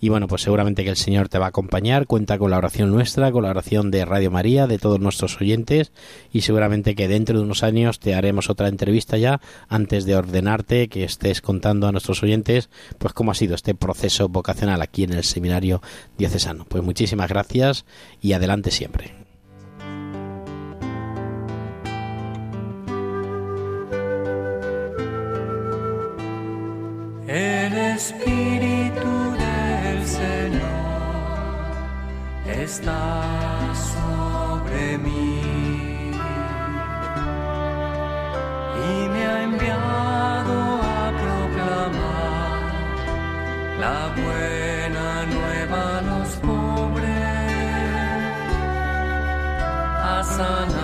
[0.00, 2.92] y bueno, pues seguramente que el Señor te va a acompañar, cuenta con la oración
[2.92, 5.90] nuestra, con la oración de Radio María, de todos nuestros oyentes
[6.32, 10.86] y seguramente que dentro de unos años te haremos otra entrevista ya antes de ordenarte
[10.86, 15.14] que estés contando a nuestros oyentes pues cómo ha sido este proceso vocacional aquí en
[15.14, 15.82] el seminario
[16.16, 16.64] diocesano.
[16.68, 17.84] Pues muchísimas gracias
[18.22, 19.33] y adelante siempre.
[28.06, 30.60] Espíritu del Señor
[32.44, 35.40] está sobre mí
[38.88, 42.58] y me ha enviado a proclamar
[43.80, 47.08] la buena nueva a los pobres,
[50.12, 50.83] a sanar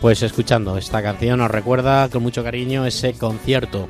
[0.00, 3.86] Pues escuchando esta canción nos recuerda con mucho cariño ese concierto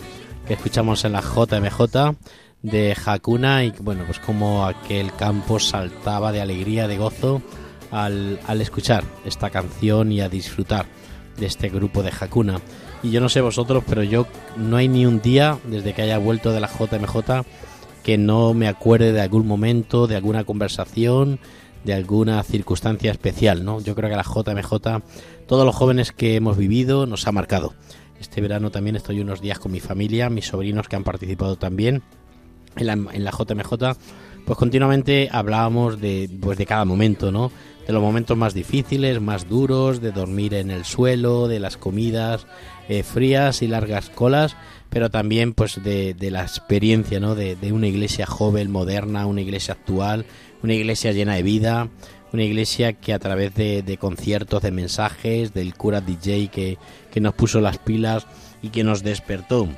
[0.46, 2.14] que escuchamos en la JMJ
[2.62, 7.42] de Hakuna y bueno, pues como aquel campo saltaba de alegría, de gozo
[7.90, 10.86] al, al escuchar esta canción y a disfrutar
[11.36, 12.60] de este grupo de Hakuna.
[13.02, 14.26] Y yo no sé vosotros, pero yo
[14.56, 17.44] no hay ni un día desde que haya vuelto de la JMJ
[18.02, 21.40] que no me acuerde de algún momento, de alguna conversación,
[21.86, 23.80] de alguna circunstancia especial, ¿no?
[23.80, 25.02] Yo creo que la JMJ,
[25.46, 27.74] todos los jóvenes que hemos vivido, nos ha marcado.
[28.20, 32.02] Este verano también estoy unos días con mi familia, mis sobrinos que han participado también
[32.76, 33.72] en la, en la JMJ,
[34.44, 37.50] pues continuamente hablábamos de, pues de cada momento, ¿no?
[37.86, 42.46] de los momentos más difíciles, más duros, de dormir en el suelo, de las comidas
[42.88, 44.56] eh, frías y largas colas,
[44.90, 47.34] pero también pues de, de la experiencia ¿no?
[47.34, 50.26] de, de una iglesia joven, moderna, una iglesia actual,
[50.62, 51.88] una iglesia llena de vida,
[52.32, 56.78] una iglesia que a través de, de conciertos, de mensajes, del cura DJ que,
[57.10, 58.26] que nos puso las pilas
[58.62, 59.68] y que nos despertó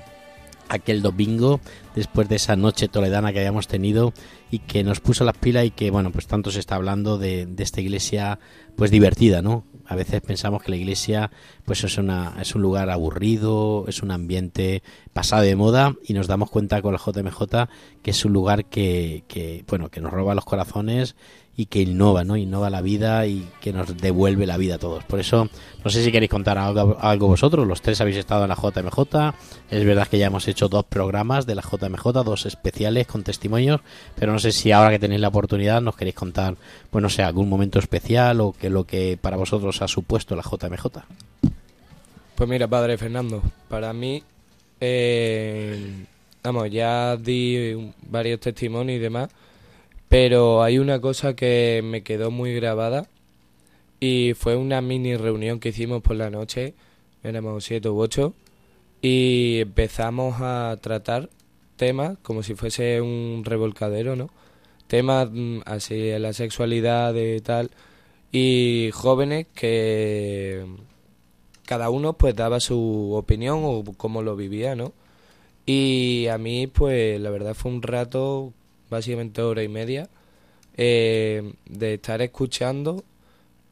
[0.69, 1.61] aquel domingo
[1.95, 4.13] después de esa noche toledana que habíamos tenido
[4.51, 7.47] y que nos puso las pilas y que bueno pues tanto se está hablando de,
[7.47, 8.39] de esta iglesia
[8.77, 11.31] pues divertida no a veces pensamos que la iglesia
[11.65, 14.83] pues es una es un lugar aburrido es un ambiente
[15.13, 17.69] pasado de moda y nos damos cuenta con la JMJ
[18.03, 21.17] que es un lugar que, que bueno que nos roba los corazones
[21.59, 22.37] y que innova, ¿no?
[22.37, 25.03] Innova la vida y que nos devuelve la vida a todos.
[25.03, 25.49] Por eso,
[25.83, 27.67] no sé si queréis contar algo, algo vosotros.
[27.67, 29.35] Los tres habéis estado en la JMJ.
[29.69, 33.81] Es verdad que ya hemos hecho dos programas de la JMJ, dos especiales con testimonios,
[34.15, 36.55] pero no sé si ahora que tenéis la oportunidad nos queréis contar,
[36.93, 40.43] pues no sé, algún momento especial o que lo que para vosotros ha supuesto la
[40.43, 40.87] JMJ.
[42.37, 44.23] Pues mira, padre Fernando, para mí,
[44.81, 46.05] eh,
[46.41, 49.29] vamos, ya di varios testimonios y demás,
[50.09, 53.09] pero hay una cosa que me quedó muy grabada
[54.01, 56.75] y fue una mini reunión que hicimos por la noche,
[57.23, 58.35] éramos siete u ocho,
[59.03, 61.31] y empezamos a tratar
[61.77, 64.31] temas como si fuese un revolcadero, ¿no?
[64.89, 67.71] Temas mm, así de la sexualidad y tal,
[68.33, 70.65] y jóvenes que
[71.67, 74.93] cada uno pues daba su opinión o cómo lo vivía, ¿no?
[75.67, 78.53] Y a mí pues la verdad fue un rato,
[78.91, 80.09] básicamente hora y media,
[80.77, 83.05] eh, de estar escuchando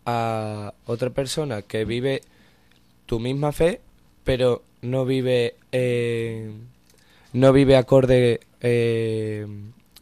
[0.07, 2.23] a otra persona que vive
[3.07, 3.81] tu misma fe,
[4.25, 6.51] pero no vive eh,
[7.33, 9.47] no vive acorde eh,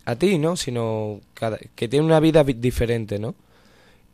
[0.05, 0.57] a ti, ¿no?
[0.57, 3.35] Sino cada, que tiene una vida vi- diferente, ¿no?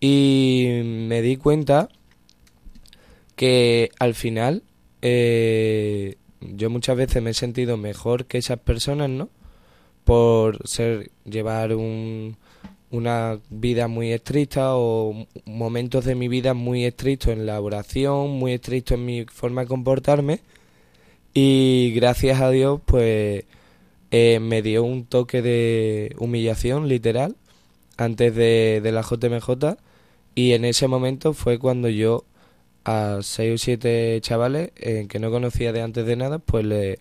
[0.00, 1.88] Y me di cuenta
[3.36, 4.62] que al final
[5.02, 9.28] eh, yo muchas veces me he sentido mejor que esas personas, ¿no?
[10.10, 12.36] Por ser llevar un,
[12.90, 18.54] una vida muy estricta o momentos de mi vida muy estrictos en la oración, muy
[18.54, 20.40] estrictos en mi forma de comportarme.
[21.32, 23.44] Y gracias a Dios pues
[24.10, 27.36] eh, me dio un toque de humillación literal
[27.96, 29.76] antes de, de la JMJ
[30.34, 32.24] y en ese momento fue cuando yo
[32.84, 36.98] a seis o siete chavales eh, que no conocía de antes de nada pues le,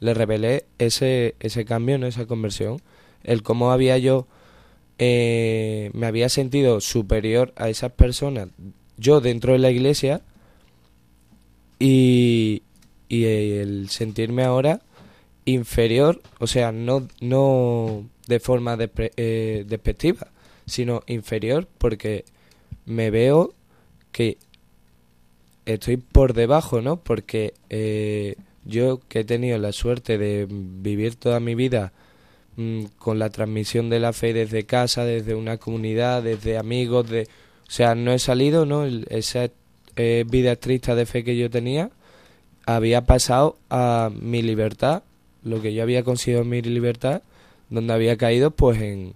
[0.00, 2.06] le revelé ese, ese cambio, ¿no?
[2.06, 2.80] esa conversión,
[3.22, 4.26] el cómo había yo
[4.98, 8.48] eh, me había sentido superior a esas personas
[9.00, 10.20] yo dentro de la iglesia
[11.78, 12.62] y,
[13.08, 14.82] y el sentirme ahora
[15.46, 20.28] inferior, o sea, no, no de forma eh, despectiva,
[20.66, 22.26] sino inferior porque
[22.84, 23.54] me veo
[24.12, 24.36] que
[25.64, 26.98] estoy por debajo, ¿no?
[26.98, 31.92] Porque eh, yo que he tenido la suerte de vivir toda mi vida
[32.56, 37.22] mm, con la transmisión de la fe desde casa, desde una comunidad, desde amigos, de,
[37.22, 38.84] o sea, no he salido, ¿no?
[38.84, 39.50] Esa
[39.96, 41.90] eh, vida estricta de fe que yo tenía
[42.66, 45.02] había pasado a mi libertad,
[45.42, 47.22] lo que yo había conseguido mi libertad,
[47.68, 49.14] donde había caído pues en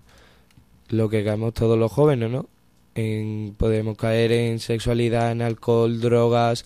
[0.89, 2.47] lo que caemos todos los jóvenes, ¿no?
[2.95, 6.65] En, podemos caer en sexualidad, en alcohol, drogas,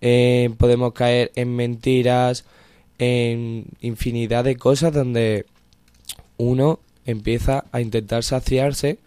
[0.00, 2.44] en- podemos caer en mentiras,
[2.98, 5.46] en infinidad de cosas donde
[6.36, 8.98] uno empieza a intentar saciarse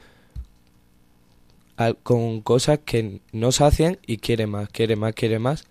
[2.03, 5.65] con cosas que no sacian y quiere más, quiere más, quiere más.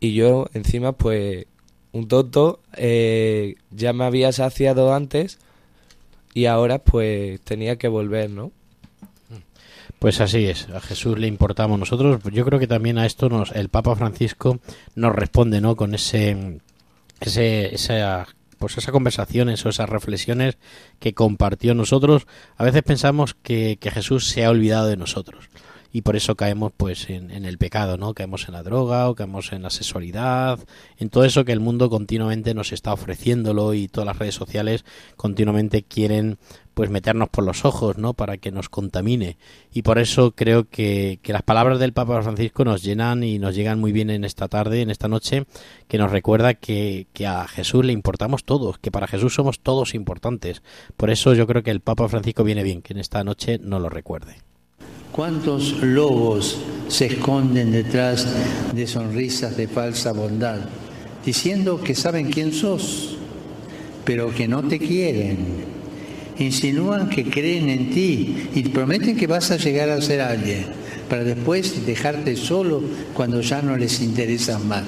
[0.00, 1.46] Y yo encima pues
[1.92, 5.38] un tonto eh, ya me había saciado antes
[6.34, 8.52] y ahora pues tenía que volver, ¿no?
[10.02, 12.20] Pues así es, a Jesús le importamos nosotros.
[12.32, 14.58] Yo creo que también a esto nos, el Papa Francisco
[14.96, 15.76] nos responde, ¿no?
[15.76, 16.58] Con ese,
[17.20, 18.26] ese, esa,
[18.58, 20.58] pues esa conversaciones o esas reflexiones
[20.98, 22.26] que compartió nosotros.
[22.56, 25.48] A veces pensamos que, que Jesús se ha olvidado de nosotros
[25.92, 28.14] y por eso caemos pues en, el pecado, ¿no?
[28.14, 30.58] Caemos en la droga o caemos en la sexualidad,
[30.96, 34.84] en todo eso que el mundo continuamente nos está ofreciéndolo y todas las redes sociales
[35.16, 36.38] continuamente quieren
[36.72, 38.14] pues meternos por los ojos, ¿no?
[38.14, 39.36] Para que nos contamine.
[39.74, 43.54] Y por eso creo que, que las palabras del Papa Francisco nos llenan y nos
[43.54, 45.44] llegan muy bien en esta tarde, en esta noche,
[45.88, 49.94] que nos recuerda que, que a Jesús le importamos todos, que para Jesús somos todos
[49.94, 50.62] importantes.
[50.96, 53.82] Por eso yo creo que el Papa Francisco viene bien, que en esta noche nos
[53.82, 54.51] lo recuerde.
[55.12, 56.56] ¿Cuántos lobos
[56.88, 58.26] se esconden detrás
[58.74, 60.60] de sonrisas de falsa bondad,
[61.24, 63.16] diciendo que saben quién sos,
[64.04, 65.72] pero que no te quieren?
[66.38, 70.64] insinúan que creen en ti y prometen que vas a llegar a ser alguien,
[71.08, 72.82] para después dejarte solo
[73.14, 74.84] cuando ya no les interesas más.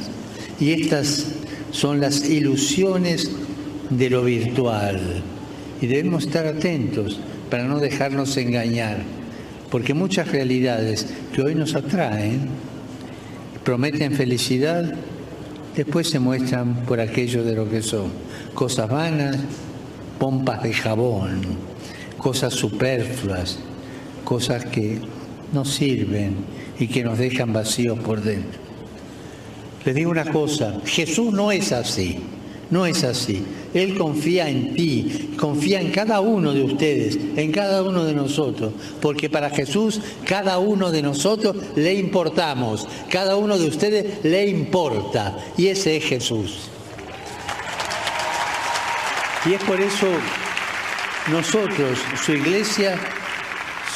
[0.60, 1.26] Y estas
[1.70, 3.30] son las ilusiones
[3.90, 5.22] de lo virtual.
[5.80, 7.18] Y debemos estar atentos
[7.50, 9.02] para no dejarnos engañar,
[9.74, 11.04] porque muchas realidades
[11.34, 12.42] que hoy nos atraen,
[13.64, 14.94] prometen felicidad,
[15.74, 18.12] después se muestran por aquello de lo que son,
[18.54, 19.36] cosas vanas,
[20.20, 21.40] pompas de jabón,
[22.16, 23.58] cosas superfluas,
[24.22, 25.00] cosas que
[25.52, 26.36] no sirven
[26.78, 28.60] y que nos dejan vacíos por dentro.
[29.84, 32.20] Les digo una cosa, Jesús no es así,
[32.70, 33.44] no es así.
[33.72, 38.72] Él confía en ti, confía en cada uno de ustedes, en cada uno de nosotros,
[39.00, 45.36] porque para Jesús cada uno de nosotros le importamos, cada uno de ustedes le importa,
[45.56, 46.70] y ese es Jesús.
[49.46, 50.06] Y es por eso
[51.30, 52.98] nosotros, su iglesia,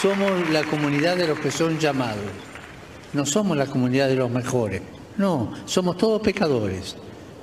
[0.00, 2.24] somos la comunidad de los que son llamados.
[3.12, 4.82] No somos la comunidad de los mejores.
[5.16, 6.96] No, somos todos pecadores,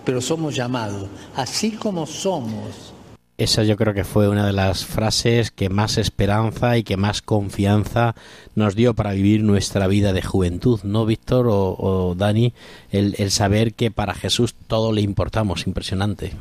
[0.05, 2.93] pero somos llamados, así como somos.
[3.37, 7.21] Esa yo creo que fue una de las frases que más esperanza y que más
[7.21, 8.15] confianza
[8.55, 12.53] nos dio para vivir nuestra vida de juventud, ¿no, Víctor o, o Dani?
[12.91, 16.31] El, el saber que para Jesús todo le importamos, impresionante.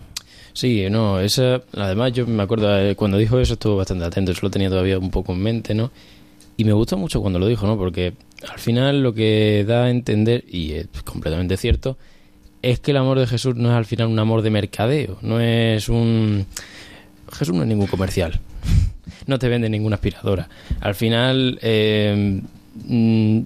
[0.53, 4.43] Sí, no, esa, además yo me acuerdo, eh, cuando dijo eso estuve bastante atento, eso
[4.43, 5.91] lo tenía todavía un poco en mente, ¿no?
[6.57, 7.77] Y me gustó mucho cuando lo dijo, ¿no?
[7.77, 8.15] Porque
[8.49, 11.99] al final lo que da a entender, y es completamente cierto,
[12.65, 15.39] es que el amor de Jesús no es al final un amor de mercadeo, no
[15.39, 16.47] es un...
[17.31, 18.41] Jesús no es ningún comercial,
[19.27, 20.49] no te vende ninguna aspiradora.
[20.81, 22.41] Al final eh,
[22.87, 23.41] mm,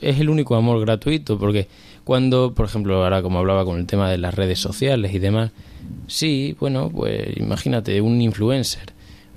[0.00, 1.68] es el único amor gratuito, porque
[2.02, 5.52] cuando, por ejemplo, ahora como hablaba con el tema de las redes sociales y demás,
[6.08, 8.94] sí, bueno, pues imagínate, un influencer.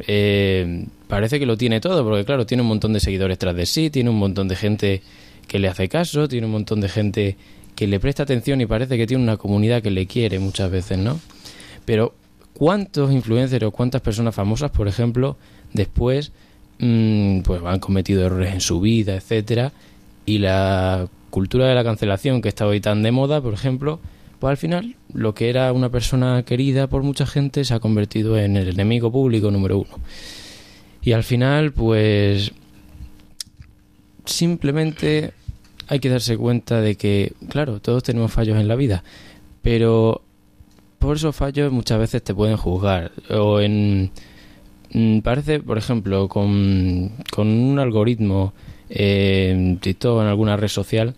[0.07, 3.67] Eh, parece que lo tiene todo, porque claro, tiene un montón de seguidores tras de
[3.67, 5.01] sí, tiene un montón de gente
[5.47, 7.37] que le hace caso, tiene un montón de gente
[7.79, 10.97] que le presta atención y parece que tiene una comunidad que le quiere muchas veces,
[10.97, 11.17] ¿no?
[11.85, 12.13] Pero
[12.53, 15.37] ¿cuántos influencers o cuántas personas famosas, por ejemplo,
[15.71, 16.33] después
[16.79, 19.71] mmm, pues han cometido errores en su vida, etcétera,
[20.25, 24.01] y la cultura de la cancelación que está hoy tan de moda, por ejemplo,
[24.39, 28.37] pues al final lo que era una persona querida por mucha gente se ha convertido
[28.37, 29.99] en el enemigo público número uno.
[31.01, 32.51] Y al final, pues
[34.25, 35.31] simplemente
[35.89, 39.03] hay que darse cuenta de que, claro, todos tenemos fallos en la vida,
[39.63, 40.21] pero
[40.99, 43.11] por esos fallos muchas veces te pueden juzgar.
[43.31, 44.11] O en.
[45.23, 48.53] Parece, por ejemplo, con, un algoritmo
[48.89, 51.15] eh, en en alguna red social,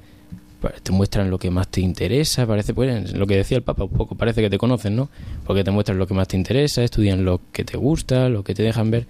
[0.84, 3.92] te muestran lo que más te interesa, parece, pues, lo que decía el Papa un
[3.92, 5.10] poco, parece que te conocen, ¿no?
[5.46, 8.54] Porque te muestran lo que más te interesa, estudian lo que te gusta, lo que
[8.54, 9.08] te dejan ver,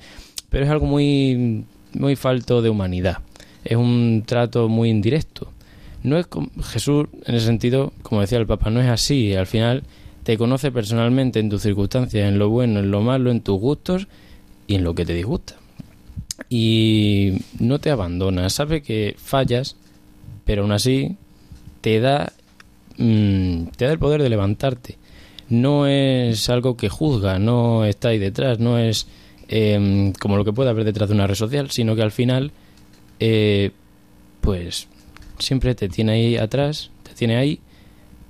[0.49, 3.18] pero es algo muy, muy falto de humanidad,
[3.64, 5.51] es un trato muy indirecto.
[6.03, 6.28] No es
[6.64, 9.84] Jesús, en ese sentido, como decía el Papa, no es así, al final
[10.24, 14.07] te conoce personalmente en tus circunstancias, en lo bueno, en lo malo, en tus gustos
[14.68, 15.55] y en lo que te disgusta.
[16.49, 19.76] Y no te abandona, sabe que fallas,
[20.45, 21.18] pero aún así
[21.82, 22.34] te da
[22.97, 24.97] mmm, te da el poder de levantarte
[25.49, 29.07] no es algo que juzga no está ahí detrás no es
[29.49, 32.51] eh, como lo que puede haber detrás de una red social sino que al final
[33.22, 33.72] eh,
[34.41, 34.88] pues
[35.39, 37.59] siempre te tiene ahí atrás te tiene ahí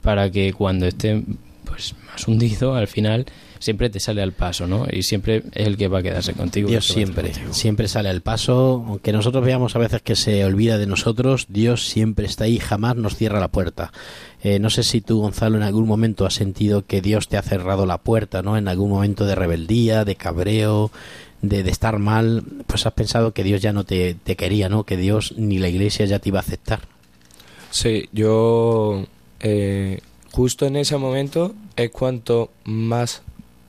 [0.01, 1.23] para que cuando esté
[1.65, 3.25] pues más hundido al final
[3.61, 4.85] siempre te sale al paso, ¿no?
[4.91, 6.67] Y siempre es el que va a quedarse contigo.
[6.67, 8.83] Dios siempre, siempre sale al paso.
[8.87, 12.95] Aunque nosotros veamos a veces que se olvida de nosotros, Dios siempre está ahí, jamás
[12.95, 13.93] nos cierra la puerta.
[14.41, 17.43] Eh, no sé si tú, Gonzalo, en algún momento has sentido que Dios te ha
[17.43, 18.57] cerrado la puerta, ¿no?
[18.57, 20.91] En algún momento de rebeldía, de cabreo,
[21.41, 24.83] de, de estar mal, pues has pensado que Dios ya no te, te quería, ¿no?
[24.83, 26.81] Que Dios ni la iglesia ya te iba a aceptar.
[27.71, 29.05] Sí, yo
[29.39, 29.99] eh,
[30.31, 33.23] justo en ese momento es cuanto más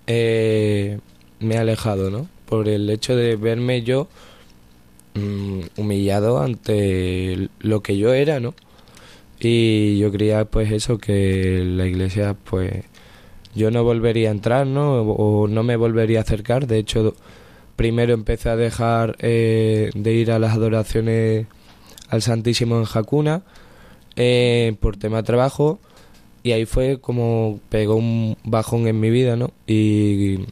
[0.07, 0.99] eh,
[1.41, 2.29] me he alejado, ¿no?
[2.47, 4.09] Por el hecho de verme yo
[5.14, 8.55] mm, humillado ante lo que yo era, ¿no?
[9.41, 12.85] Y yo creía pues eso, que la iglesia pues
[13.55, 15.01] yo no volvería a entrar, ¿no?
[15.03, 16.66] O no me volvería a acercar.
[16.66, 17.14] De hecho,
[17.77, 21.47] primero empecé a dejar eh, de ir a las adoraciones
[22.09, 23.43] al Santísimo en Jacuna
[24.16, 25.81] eh, por tema trabajo
[26.43, 29.53] y ahí fue como pegó un bajón en mi vida, ¿no?
[29.66, 30.47] Y,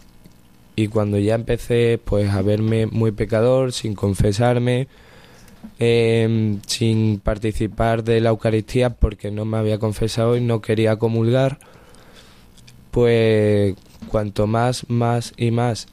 [0.93, 4.89] cuando ya empecé pues a verme muy pecador, sin confesarme,
[5.79, 11.59] eh, sin participar de la Eucaristía porque no me había confesado y no quería comulgar,
[12.91, 13.75] pues
[14.09, 15.87] cuanto más, más y más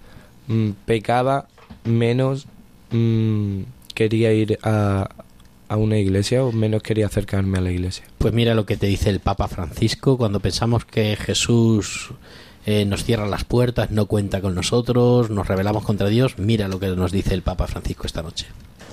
[0.47, 1.47] mm, pecaba,
[1.83, 2.47] menos
[2.91, 3.61] mm,
[3.93, 5.09] quería ir a,
[5.69, 8.05] a una iglesia o menos quería acercarme a la iglesia.
[8.17, 12.11] Pues mira lo que te dice el Papa Francisco cuando pensamos que Jesús
[12.65, 16.37] eh, nos cierra las puertas, no cuenta con nosotros, nos rebelamos contra Dios.
[16.37, 18.45] Mira lo que nos dice el Papa Francisco esta noche.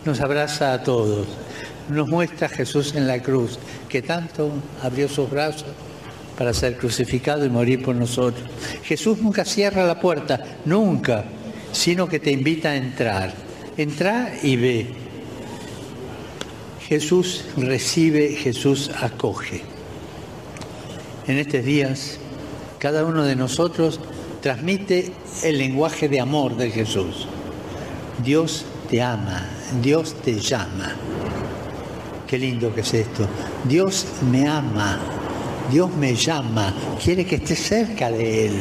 [0.05, 1.27] Nos abraza a todos,
[1.89, 4.51] nos muestra a Jesús en la cruz, que tanto
[4.83, 5.67] abrió sus brazos
[6.37, 8.49] para ser crucificado y morir por nosotros.
[8.83, 11.25] Jesús nunca cierra la puerta, nunca,
[11.75, 13.35] sino que te invita a entrar.
[13.77, 14.87] Entra y ve.
[16.89, 19.63] Jesús recibe, Jesús acoge.
[21.27, 22.19] En estos días,
[22.79, 23.99] cada uno de nosotros
[24.41, 25.11] transmite
[25.43, 27.27] el lenguaje de amor de Jesús.
[28.23, 29.49] Dios te ama,
[29.83, 30.95] Dios te llama.
[32.29, 33.27] Qué lindo que es esto.
[33.65, 35.01] Dios me ama,
[35.73, 38.61] Dios me llama, quiere que esté cerca de Él.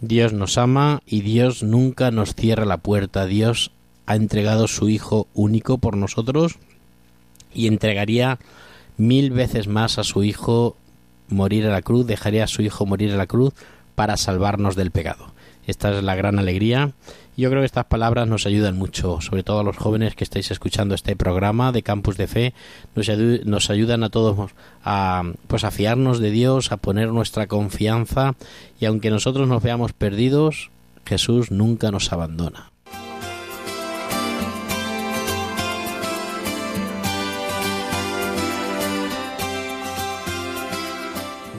[0.00, 3.26] Dios nos ama y Dios nunca nos cierra la puerta.
[3.26, 3.72] Dios
[4.06, 6.56] ha entregado su Hijo único por nosotros
[7.54, 8.38] y entregaría
[8.96, 10.76] mil veces más a su Hijo
[11.28, 13.54] morir a la cruz, dejaría a su Hijo morir a la cruz
[13.94, 15.32] para salvarnos del pecado.
[15.66, 16.92] Esta es la gran alegría.
[17.36, 20.50] Yo creo que estas palabras nos ayudan mucho, sobre todo a los jóvenes que estáis
[20.50, 22.54] escuchando este programa de Campus de Fe,
[22.94, 23.08] nos,
[23.44, 28.36] nos ayudan a todos a pues a fiarnos de Dios, a poner nuestra confianza
[28.80, 30.70] y aunque nosotros nos veamos perdidos,
[31.04, 32.72] Jesús nunca nos abandona.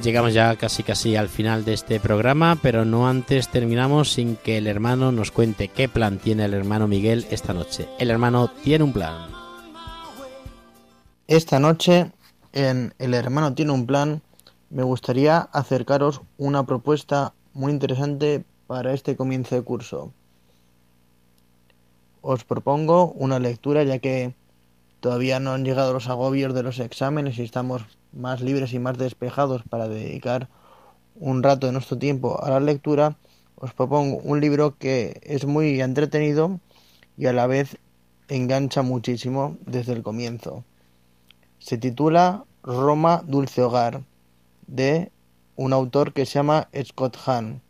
[0.07, 4.57] Llegamos ya casi casi al final de este programa, pero no antes terminamos sin que
[4.57, 7.89] el hermano nos cuente qué plan tiene el hermano Miguel esta noche.
[7.99, 9.29] El hermano tiene un plan.
[11.27, 12.13] Esta noche,
[12.53, 14.21] en El Hermano tiene un plan,
[14.69, 20.13] me gustaría acercaros una propuesta muy interesante para este comienzo de curso.
[22.21, 24.33] Os propongo una lectura ya que
[25.01, 27.83] todavía no han llegado los agobios de los exámenes y estamos
[28.17, 30.49] más libres y más despejados para dedicar
[31.15, 33.17] un rato de nuestro tiempo a la lectura.
[33.55, 36.59] Os propongo un libro que es muy entretenido
[37.17, 37.77] y a la vez
[38.27, 40.63] engancha muchísimo desde el comienzo.
[41.59, 44.03] Se titula Roma Dulce Hogar
[44.67, 45.11] de
[45.55, 47.61] un autor que se llama Scott Hahn.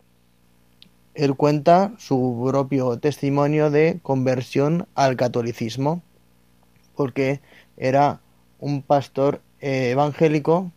[1.13, 6.01] Él cuenta su propio testimonio de conversión al catolicismo
[6.95, 7.39] porque
[7.77, 8.19] era
[8.59, 10.71] un pastor eh, evangélico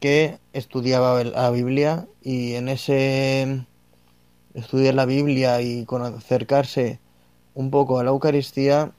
[0.00, 3.66] que estudiaba la Biblia y en ese
[4.54, 6.98] estudiar la Biblia y con acercarse
[7.54, 8.92] un poco a la Eucaristía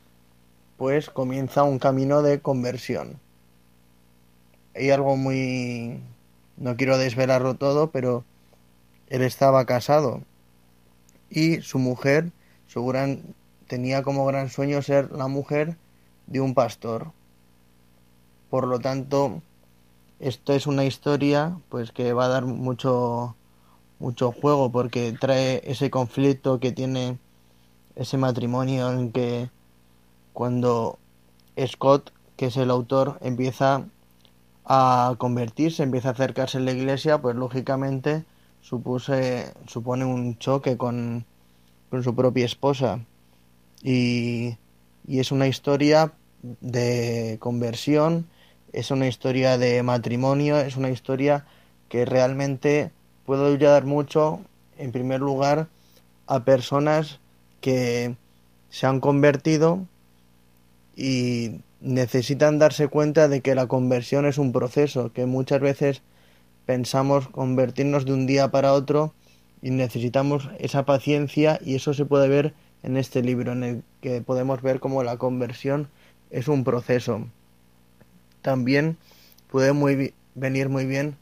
[0.78, 3.20] pues comienza un camino de conversión.
[4.76, 6.02] Hay algo muy...
[6.58, 8.24] no quiero desvelarlo todo, pero
[9.10, 10.22] él estaba casado
[11.30, 12.32] y su mujer,
[12.68, 13.22] su gran...
[13.68, 15.78] tenía como gran sueño ser la mujer
[16.28, 17.12] de un pastor.
[18.52, 19.42] Por lo tanto,
[20.20, 23.36] esto es una historia pues que va a dar mucho
[23.98, 27.18] mucho juego porque trae ese conflicto que tiene
[27.96, 29.50] ese matrimonio en que
[30.34, 31.00] cuando
[31.66, 33.86] Scott, que es el autor, empieza
[34.66, 38.26] a convertirse, empieza a acercarse en la iglesia, pues lógicamente
[38.60, 41.26] supuse, supone un choque con,
[41.90, 43.00] con su propia esposa.
[43.82, 44.58] Y,
[45.08, 48.28] y es una historia de conversión,
[48.74, 51.46] es una historia de matrimonio, es una historia
[51.90, 52.92] que realmente
[53.26, 54.42] puede ayudar mucho,
[54.78, 55.68] en primer lugar,
[56.28, 57.20] a personas
[57.60, 58.16] que
[58.70, 59.86] se han convertido
[60.96, 66.02] y necesitan darse cuenta de que la conversión es un proceso, que muchas veces
[66.66, 69.14] pensamos convertirnos de un día para otro
[69.62, 72.54] y necesitamos esa paciencia y eso se puede ver
[72.84, 75.90] en este libro en el que podemos ver cómo la conversión
[76.30, 77.28] es un proceso.
[78.42, 78.98] También
[79.50, 81.16] puede muy, venir muy bien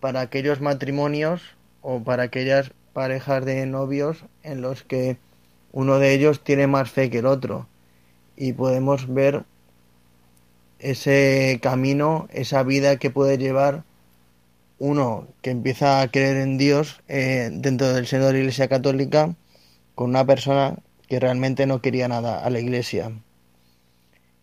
[0.00, 1.42] para aquellos matrimonios
[1.80, 5.16] o para aquellas parejas de novios en los que
[5.72, 7.66] uno de ellos tiene más fe que el otro
[8.36, 9.44] y podemos ver
[10.78, 13.84] ese camino, esa vida que puede llevar
[14.78, 19.34] uno que empieza a creer en Dios eh, dentro del seno de la Iglesia Católica
[19.94, 23.12] con una persona que realmente no quería nada a la Iglesia.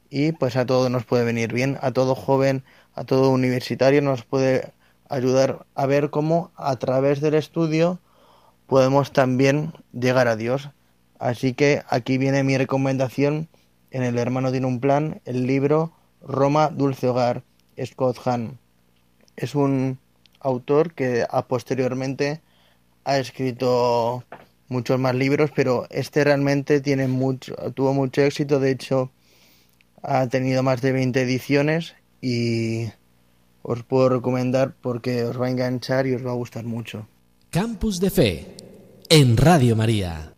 [0.09, 4.23] Y pues a todo nos puede venir bien, a todo joven, a todo universitario nos
[4.23, 4.73] puede
[5.07, 7.99] ayudar a ver cómo a través del estudio
[8.67, 10.69] podemos también llegar a Dios.
[11.19, 13.49] Así que aquí viene mi recomendación
[13.91, 15.91] en El hermano tiene un plan, el libro
[16.21, 17.43] Roma Dulce Hogar,
[17.83, 18.59] Scott Hahn.
[19.35, 19.97] Es un
[20.39, 22.41] autor que a posteriormente
[23.03, 24.23] ha escrito
[24.67, 29.11] muchos más libros, pero este realmente tiene mucho, tuvo mucho éxito, de hecho
[30.03, 32.87] ha tenido más de 20 ediciones y
[33.61, 37.07] os puedo recomendar porque os va a enganchar y os va a gustar mucho.
[37.49, 38.47] Campus de Fe
[39.09, 40.33] en Radio María.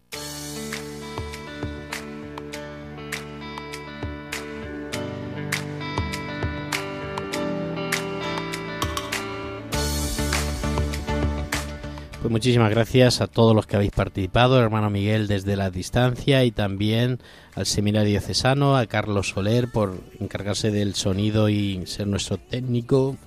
[12.21, 16.51] Pues muchísimas gracias a todos los que habéis participado, hermano Miguel desde la distancia y
[16.51, 17.17] también
[17.55, 23.17] al seminario cesano, a Carlos Soler por encargarse del sonido y ser nuestro técnico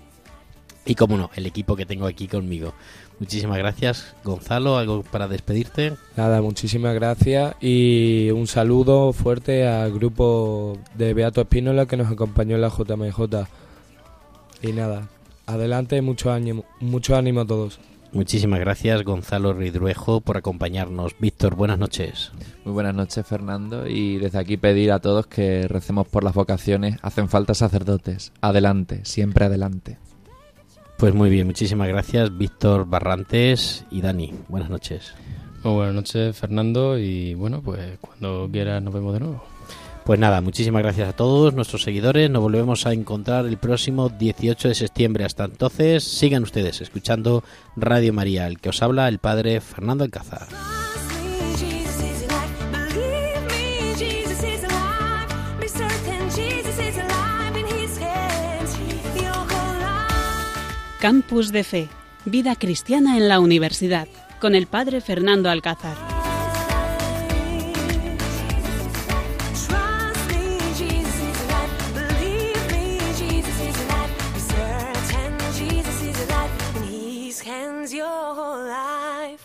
[0.86, 2.72] y como no, el equipo que tengo aquí conmigo.
[3.18, 5.94] Muchísimas gracias, Gonzalo, algo para despedirte.
[6.16, 12.54] Nada, muchísimas gracias y un saludo fuerte al grupo de Beato Espínola que nos acompañó
[12.54, 13.48] en la JMJ.
[14.62, 15.08] Y nada,
[15.46, 17.80] adelante, mucho ánimo, mucho ánimo a todos.
[18.14, 21.16] Muchísimas gracias, Gonzalo Ridruejo, por acompañarnos.
[21.18, 22.30] Víctor, buenas noches.
[22.64, 23.88] Muy buenas noches, Fernando.
[23.88, 26.96] Y desde aquí pedir a todos que recemos por las vocaciones.
[27.02, 28.32] Hacen falta sacerdotes.
[28.40, 29.98] Adelante, siempre adelante.
[30.96, 34.32] Pues muy bien, muchísimas gracias, Víctor Barrantes y Dani.
[34.48, 35.12] Buenas noches.
[35.64, 36.96] Muy buenas noches, Fernando.
[36.96, 39.53] Y bueno, pues cuando quieras nos vemos de nuevo.
[40.04, 42.28] Pues nada, muchísimas gracias a todos nuestros seguidores.
[42.28, 45.24] Nos volvemos a encontrar el próximo 18 de septiembre.
[45.24, 47.42] Hasta entonces, sigan ustedes escuchando
[47.74, 50.48] Radio María, el que os habla el padre Fernando Alcázar.
[61.00, 61.88] Campus de Fe,
[62.26, 66.23] vida cristiana en la universidad, con el padre Fernando Alcázar.